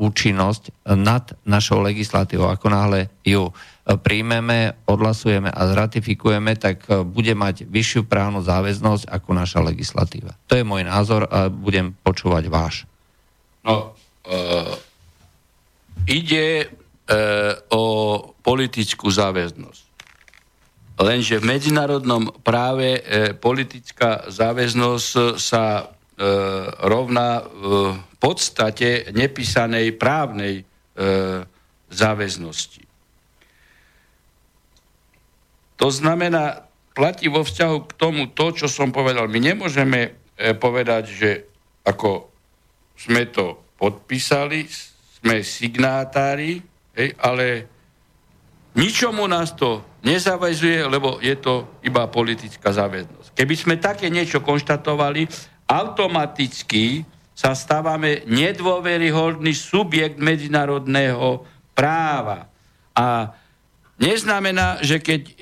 [0.00, 2.48] účinnosť nad našou legislatívou.
[2.48, 3.52] Ako náhle ju
[3.84, 10.32] príjmeme, odhlasujeme a zratifikujeme, tak bude mať vyššiu právnu záväznosť ako naša legislatíva.
[10.48, 12.88] To je môj názor a budem počúvať váš.
[13.60, 13.92] No,
[14.24, 14.89] uh
[16.10, 16.66] Ide e,
[17.70, 17.84] o
[18.42, 19.84] politickú záväznosť.
[21.00, 25.84] Lenže v medzinárodnom práve e, politická záväznosť sa e,
[26.82, 30.64] rovná v podstate nepísanej právnej e,
[31.88, 32.84] záväznosti.
[35.80, 39.24] To znamená, platí vo vzťahu k tomu to, čo som povedal.
[39.32, 40.00] My nemôžeme
[40.36, 41.30] e, povedať, že
[41.88, 42.28] ako
[43.00, 44.68] sme to podpísali,
[45.20, 46.64] sme signátári,
[46.96, 47.68] hej, ale
[48.72, 53.36] ničomu nás to nezavezuje, lebo je to iba politická záväznosť.
[53.36, 55.28] Keby sme také niečo konštatovali,
[55.68, 57.04] automaticky
[57.36, 62.52] sa stávame nedôveryhodný subjekt medzinárodného práva.
[62.92, 63.32] A
[63.96, 65.32] neznamená, že keď e,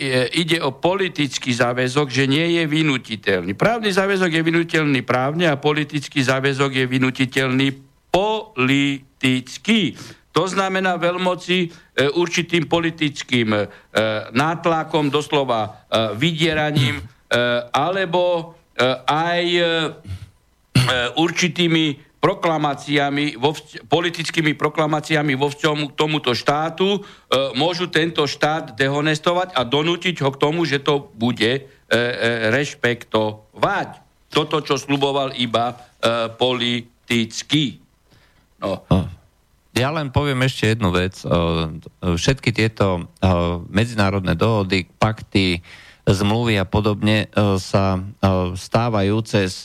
[0.42, 3.54] ide o politický záväzok, že nie je vynutiteľný.
[3.58, 7.68] Právny záväzok je vynutiteľný právne a politický záväzok je vynutiteľný
[8.10, 9.07] politicky.
[10.32, 11.68] To znamená veľmoci e,
[12.14, 13.60] určitým politickým e,
[14.30, 15.70] nátlakom, doslova e,
[16.14, 17.02] vydieraním,
[17.74, 18.56] alebo
[19.04, 19.44] aj
[21.12, 23.54] určitými proklamáciami, vo
[23.86, 27.00] politickými proklamáciami vo vzťahu k tomuto štátu e,
[27.54, 32.04] môžu tento štát dehonestovať a donútiť ho k tomu, že to bude e, e,
[32.50, 33.88] rešpektovať.
[34.28, 35.74] Toto, čo sluboval iba e,
[36.34, 37.80] politicky.
[38.58, 38.82] No.
[39.78, 41.22] Ja len poviem ešte jednu vec.
[42.02, 43.06] Všetky tieto
[43.70, 45.62] medzinárodné dohody, pakty,
[46.08, 47.28] zmluvy a podobne
[47.60, 48.00] sa
[48.56, 49.62] stávajú cez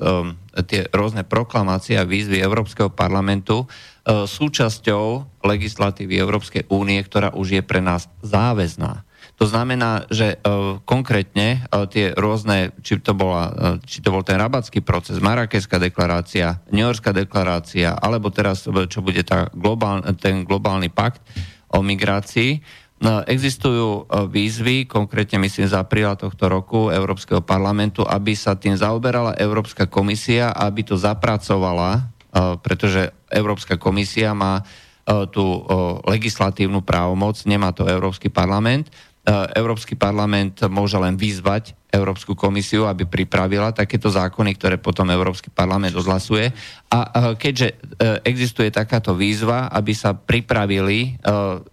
[0.69, 3.65] tie rôzne proklamácie a výzvy Európskeho parlamentu
[4.05, 9.07] súčasťou legislatívy Európskej únie, ktorá už je pre nás záväzná.
[9.41, 10.37] To znamená, že
[10.85, 16.85] konkrétne tie rôzne, či to, bola, či to bol ten rabatský proces, Marrakeská deklarácia, New
[16.85, 21.25] Yorkská deklarácia, alebo teraz, čo bude tá globál, ten globálny pakt
[21.73, 22.61] o migrácii,
[23.03, 28.79] No, existujú e, výzvy, konkrétne myslím z apríla tohto roku Európskeho parlamentu, aby sa tým
[28.79, 32.01] zaoberala Európska komisia, aby to zapracovala, e,
[32.63, 35.67] pretože Európska komisia má e, tú
[36.07, 38.87] legislatívnu právomoc, nemá to Európsky parlament.
[38.87, 45.47] E, Európsky parlament môže len vyzvať Európsku komisiu, aby pripravila takéto zákony, ktoré potom Európsky
[45.47, 46.51] parlament odhlasuje.
[46.91, 47.75] A keďže e,
[48.27, 51.09] existuje takáto výzva, aby sa pripravili e,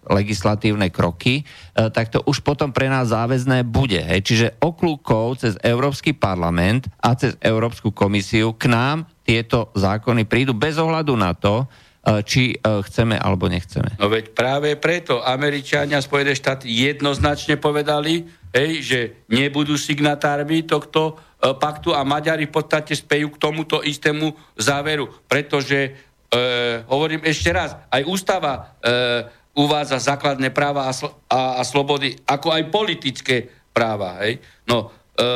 [0.07, 1.43] legislatívne kroky,
[1.75, 3.99] tak to už potom pre nás záväzné bude.
[3.99, 10.79] Čiže oklúkov cez Európsky parlament a cez Európsku komisiu k nám tieto zákony prídu bez
[10.79, 14.01] ohľadu na to, E, či e, chceme alebo nechceme.
[14.01, 18.25] No veď práve preto Američania Spojené štáty jednoznačne povedali,
[18.57, 18.99] hej, že
[19.29, 25.93] nebudú signatármi tohto e, paktu a Maďari v podstate spejú k tomuto istému záveru, pretože,
[26.33, 26.41] e,
[26.89, 32.49] hovorím ešte raz, aj ústava e, uvádza základné práva a, sl- a, a slobody, ako
[32.49, 34.25] aj politické práva.
[34.25, 34.41] Hej.
[34.65, 35.29] No, e,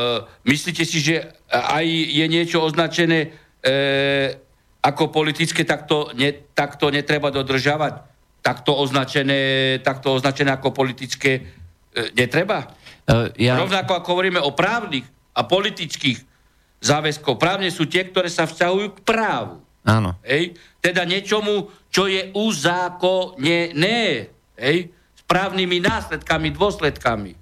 [0.50, 3.30] myslíte si, že aj je niečo označené
[3.62, 4.42] e,
[4.86, 8.06] ako politické, tak to, ne, tak to netreba dodržavať.
[8.46, 11.42] Takto označené, takto označené ako politické e,
[12.14, 12.70] netreba.
[13.10, 13.58] Uh, ja...
[13.58, 16.22] Rovnako ako hovoríme o právnych a politických
[16.86, 17.42] záväzkov.
[17.42, 19.66] Právne sú tie, ktoré sa vzťahujú k právu.
[19.82, 20.14] Áno.
[20.22, 20.54] Hej?
[20.78, 24.30] Teda niečomu, čo je uzákonené.
[24.58, 24.78] Hej?
[24.94, 27.34] S právnymi následkami, dôsledkami.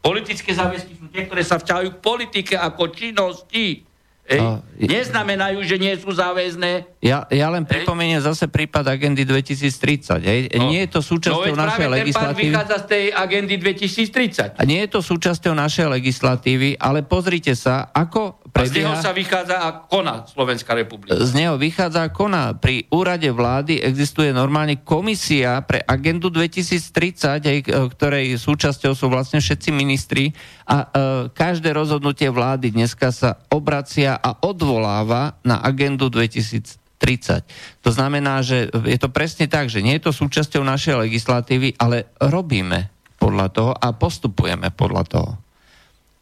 [0.00, 3.84] Politické záväzky sú tie, ktoré sa vzťahujú k politike ako činnosti.
[4.30, 6.86] Ej, no, neznamenajú, že nie sú záväzné.
[7.02, 10.22] Ja, ja len pripomeniem zase prípad agendy 2030.
[10.22, 10.40] Hej.
[10.54, 12.54] No, nie je to súčasťou no, našej legislatívy.
[12.54, 14.54] vychádza z tej agendy 2030.
[14.54, 18.92] A nie je to súčasťou našej legislatívy, ale pozrite sa, ako prebieha...
[18.92, 21.14] A z neho sa vychádza a koná Slovenská republika.
[21.16, 22.52] Z neho vychádza a koná.
[22.58, 27.58] Pri úrade vlády existuje normálne komisia pre agendu 2030, aj,
[27.94, 30.34] ktorej súčasťou sú vlastne všetci ministri
[30.66, 30.86] a e,
[31.30, 37.80] každé rozhodnutie vlády dneska sa obracia a odvoláva na agendu 2030.
[37.80, 42.12] To znamená, že je to presne tak, že nie je to súčasťou našej legislatívy, ale
[42.20, 45.30] robíme podľa toho a postupujeme podľa toho.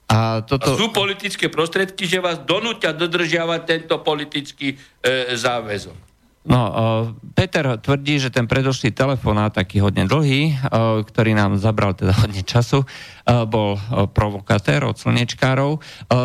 [0.08, 0.72] A, toto...
[0.72, 6.08] a sú politické prostriedky, že vás donúťa dodržiavať tento politický e, záväzok.
[6.48, 6.64] No,
[7.36, 10.56] Peter tvrdí, že ten predošlý telefonát, taký hodne dlhý,
[11.04, 12.88] ktorý nám zabral teda hodne času,
[13.52, 13.76] bol
[14.16, 15.76] provokatér od slnečkárov.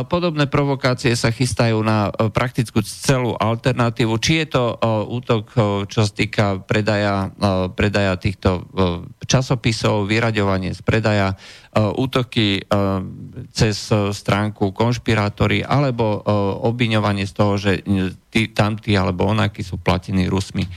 [0.07, 4.15] Podobné provokácie sa chystajú na praktickú celú alternatívu.
[4.15, 4.63] Či je to
[5.11, 5.51] útok,
[5.91, 7.35] čo sa týka predaja,
[7.75, 8.63] predaja týchto
[9.27, 11.35] časopisov, vyraďovanie z predaja,
[11.73, 12.61] útoky
[13.49, 16.21] cez stránku konšpirátory alebo
[16.69, 17.81] obviňovanie z toho, že
[18.29, 20.69] tí, tamtí alebo onakí sú platení Rusmi.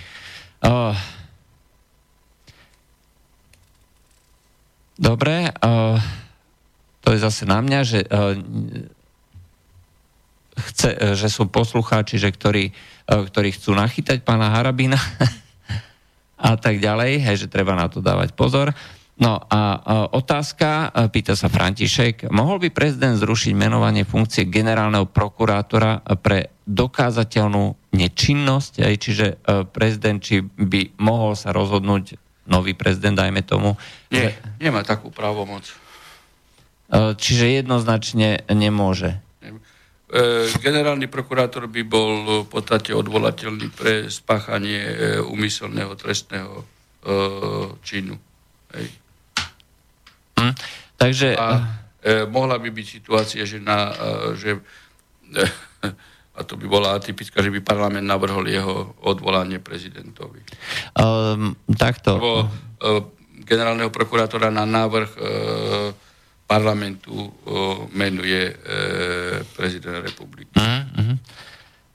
[4.96, 5.52] Dobre,
[7.04, 8.00] to je zase na mňa, že,
[10.56, 12.72] chce, že sú poslucháči, že ktorí,
[13.04, 14.96] ktorí chcú nachytať pána Harabína
[16.48, 18.72] a tak ďalej, hej, že treba na to dávať pozor.
[19.16, 19.80] No a
[20.12, 28.72] otázka, pýta sa František, mohol by prezident zrušiť menovanie funkcie generálneho prokurátora pre dokázateľnú nečinnosť,
[28.82, 32.18] aj čiže e, prezident, či by mohol sa rozhodnúť,
[32.50, 33.78] nový prezident, dajme tomu.
[34.10, 34.60] Nie, že...
[34.60, 35.64] nemá takú právomoc.
[36.90, 39.22] E, čiže jednoznačne nemôže.
[40.10, 42.10] E, generálny prokurátor by bol
[42.44, 46.66] v podstate odvolateľný pre spáchanie úmyselného trestného
[47.86, 48.18] činu.
[48.74, 49.05] Hej.
[50.36, 50.54] Hm,
[51.00, 51.36] takže...
[51.36, 51.64] A
[52.04, 53.92] e, mohla by byť situácia, že, na,
[54.36, 54.60] že
[56.36, 60.44] a to by bola atypická, že by parlament navrhol jeho odvolanie prezidentovi.
[60.92, 62.20] Um, takto.
[62.20, 62.48] Lebo uh,
[63.40, 65.24] generálneho prokurátora na návrh uh,
[66.44, 67.32] parlamentu uh,
[67.90, 70.52] menuje uh, prezident republiky.
[70.60, 71.16] Uh-huh.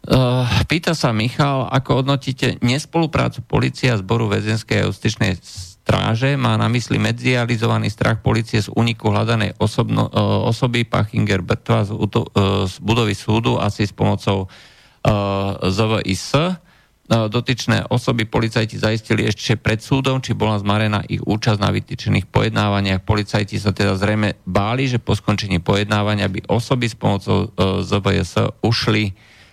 [0.01, 5.37] Uh, pýta sa Michal, ako hodnotíte nespoluprácu policia a zboru väzenskej a justičnej
[5.81, 11.89] stráže, má na mysli medializovaný strach policie z úniku hľadanej osobno, uh, osoby Pachinger Bertva
[11.89, 16.61] z, uh, z budovy súdu asi s pomocou uh, ZVIS.
[17.11, 23.03] Dotyčné osoby policajti zaistili ešte pred súdom, či bola zmarená ich účasť na vytýčených pojednávaniach.
[23.03, 27.51] Policajti sa teda zrejme báli, že po skončení pojednávania by osoby s pomocou
[27.83, 29.11] ZVS ušli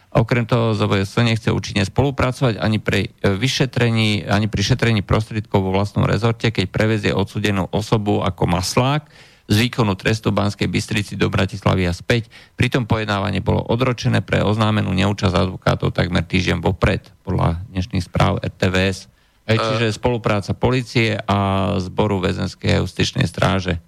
[0.09, 5.71] Okrem toho ZVS nechce účinne spolupracovať ani pri e, vyšetrení, ani pri šetrení prostriedkov vo
[5.77, 9.05] vlastnom rezorte, keď prevezie odsudenú osobu ako maslák.
[9.49, 12.29] z výkonu trestu Banskej Bystrici do Bratislavy a späť.
[12.53, 19.09] Pritom pojednávanie bolo odročené pre oznámenú neúčasť advokátov takmer týždeň vopred, podľa dnešných správ RTVS.
[19.49, 23.81] Aj, čiže spolupráca policie a zboru väzenskej justičnej stráže.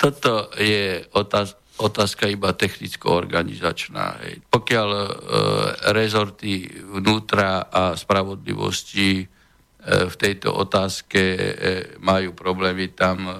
[0.00, 4.24] Toto je otázka otázka iba technicko-organizačná.
[4.24, 4.34] Hej.
[4.48, 5.08] Pokiaľ e,
[5.92, 6.64] rezorty
[6.96, 9.24] vnútra a spravodlivosti e,
[10.08, 11.40] v tejto otázke e,
[12.00, 13.34] majú problémy, tam e,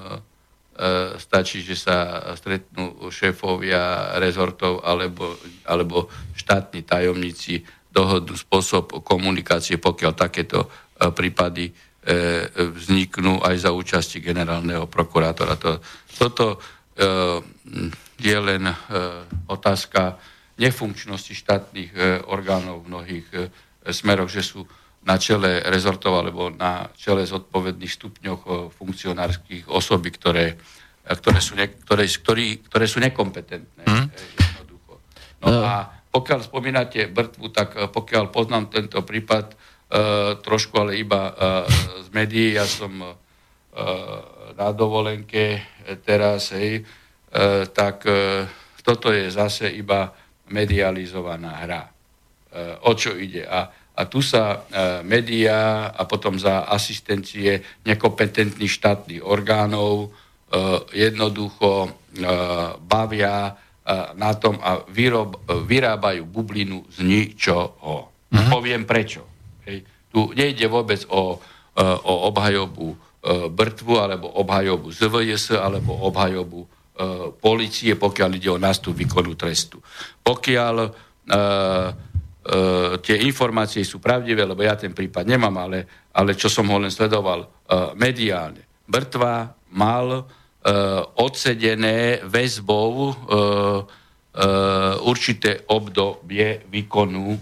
[1.17, 10.69] stačí, že sa stretnú šéfovia rezortov alebo, alebo štátni tajomníci dohodnú spôsob komunikácie, pokiaľ takéto
[10.69, 11.73] e, prípady e,
[12.53, 15.57] vzniknú aj za účasti generálneho prokurátora.
[15.57, 15.81] To,
[16.21, 16.61] toto
[16.93, 18.75] e, je len e,
[19.49, 20.17] otázka
[20.57, 23.39] nefunkčnosti štátnych e, orgánov v mnohých e,
[23.93, 24.65] smeroch, že sú
[25.07, 30.59] na čele rezortov alebo na čele zodpovedných stupňoch funkcionárskych osoby, ktoré,
[31.07, 33.87] ktoré, sú, ne, ktoré, ktorý, ktoré sú nekompetentné.
[33.87, 34.11] Mm.
[34.11, 34.93] Jednoducho.
[35.47, 39.55] No a pokiaľ spomínate Brtvu, tak pokiaľ poznám tento prípad,
[40.43, 41.31] trošku ale iba
[42.03, 42.91] z médií, ja som
[44.59, 45.63] na dovolenke
[46.03, 46.83] teraz, hej,
[47.75, 48.47] tak e,
[48.87, 50.15] toto je zase iba
[50.47, 51.83] medializovaná hra.
[51.87, 51.91] E,
[52.87, 53.45] o čo ide?
[53.45, 53.67] A,
[53.97, 54.69] a tu sa
[55.09, 60.13] médiá a potom za asistencie nekompetentných štátnych orgánov
[60.93, 61.97] jednoducho
[62.85, 63.57] bavia
[64.21, 68.13] na tom a vyrob, vyrábajú bublinu z ničoho.
[68.13, 68.49] Uh-huh.
[68.53, 69.25] Poviem prečo.
[69.65, 69.89] Hej.
[70.13, 71.41] Tu nejde vôbec o,
[71.81, 73.01] o obhajobu
[73.49, 76.76] Brtvu, alebo obhajobu ZVS, alebo obhajobu E,
[77.37, 79.77] policie, pokiaľ ide o nástup výkonu trestu.
[80.25, 80.89] Pokiaľ uh,
[81.37, 86.79] uh, tie informácie sú pravdivé, lebo ja ten prípad nemám, ale, ale čo som ho
[86.81, 88.65] len sledoval uh, mediálne.
[88.89, 90.25] Brtva mal uh,
[91.21, 97.39] odsedené väzbou uh, uh, určité obdobie výkonu uh,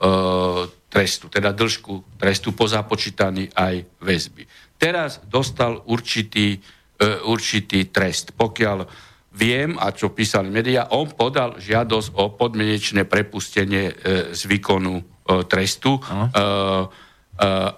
[0.00, 4.48] uh, trestu, teda dĺžku trestu pozapočítaný aj väzby.
[4.80, 8.32] Teraz dostal určitý E, určitý trest.
[8.32, 8.88] Pokiaľ
[9.36, 13.94] viem, a čo písali médiá, on podal žiadosť o podmienečné prepustenie e,
[14.32, 15.02] z výkonu e,
[15.44, 16.00] trestu.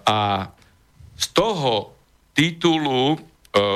[0.06, 0.20] A
[1.18, 1.98] z toho
[2.30, 3.18] titulu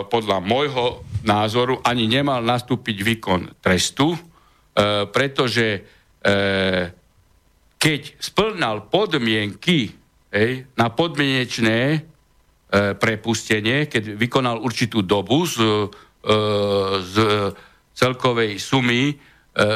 [0.07, 4.15] podľa môjho názoru ani nemal nastúpiť výkon trestu,
[5.11, 5.83] pretože
[7.83, 9.91] keď splnal podmienky
[10.79, 12.12] na podmienečné E,
[12.73, 16.37] prepustenie, keď vykonal určitú dobu z, e,
[17.05, 17.17] z
[17.93, 19.15] celkovej sumy e,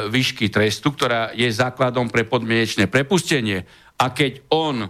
[0.09, 3.69] výšky trestu, ktorá je základom pre podmienečné prepustenie.
[4.01, 4.89] A keď on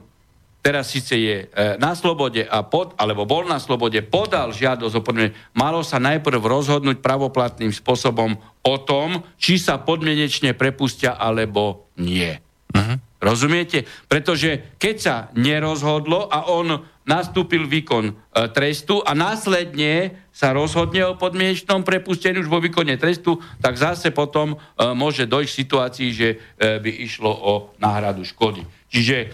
[0.64, 1.48] teraz síce je
[1.80, 6.44] na slobode a pod, alebo bol na slobode, podal žiadosť o podmienenie, malo sa najprv
[6.44, 8.36] rozhodnúť pravoplatným spôsobom
[8.68, 12.36] o tom, či sa podmienečne prepustia alebo nie.
[12.76, 13.00] Uh-huh.
[13.24, 13.88] Rozumiete?
[14.12, 18.14] Pretože keď sa nerozhodlo a on nastúpil výkon e,
[18.52, 24.54] trestu a následne sa rozhodne o podmienečnom prepustení už vo výkone trestu, tak zase potom
[24.54, 24.58] e,
[24.92, 26.38] môže dojsť k situácii, že e,
[26.84, 28.62] by išlo o náhradu škody.
[28.92, 29.28] Čiže e,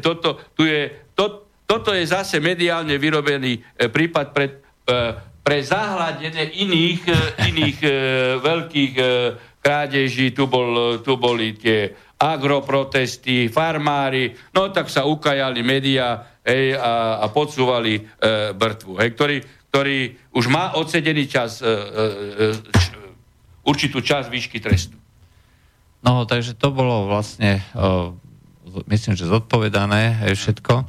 [0.04, 4.46] toto, tu je, to, toto je zase mediálne vyrobený e, prípad pre,
[4.88, 4.94] e,
[5.44, 7.14] pre zahľadenie iných, e,
[7.52, 7.90] iných e,
[8.40, 9.04] veľkých e,
[9.60, 10.32] krádeží.
[10.32, 17.26] Tu, bol, tu boli tie agroprotesty, farmári, no tak sa ukajali médiá hej, a, a
[17.28, 18.02] podsúvali e,
[18.56, 19.36] brtvu, hej, ktorý,
[19.70, 19.98] ktorý
[20.34, 22.84] už má odsedený čas, e, e, e č,
[23.64, 24.96] určitú časť výšky trestu.
[26.00, 27.82] No, takže to bolo vlastne, e,
[28.88, 30.72] myslím, že zodpovedané hej, všetko.
[30.80, 30.84] E,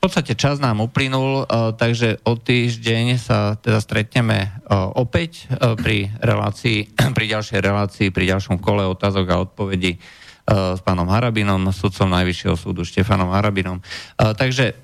[0.00, 5.76] v podstate čas nám uplynul, uh, takže o týždeň sa teda stretneme uh, opäť uh,
[5.76, 10.00] pri relácii, pri ďalšej relácii, pri ďalšom kole otázok a odpovedí
[10.50, 13.78] s pánom Harabinom, sudcom Najvyššieho súdu Štefanom Harabinom.
[14.18, 14.74] Takže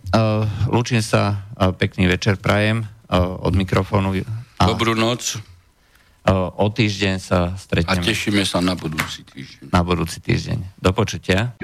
[0.70, 1.42] lúčim sa,
[1.74, 2.86] pekný večer prajem
[3.42, 4.14] od mikrofónu.
[4.62, 5.42] Dobrú noc.
[6.58, 8.02] O týždeň sa stretneme.
[8.02, 9.70] A tešíme sa na budúci týždeň.
[9.70, 10.58] Na budúci týždeň.
[10.78, 11.54] Do počutia.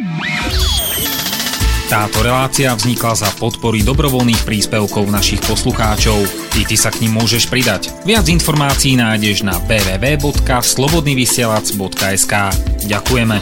[1.90, 6.24] Táto relácia vznikla za podpory dobrovoľných príspevkov našich poslucháčov.
[6.56, 7.92] I ty sa k ním môžeš pridať.
[8.08, 12.32] Viac informácií nájdeš na www.slobodnyvysielac.sk
[12.88, 13.36] Ďakujeme.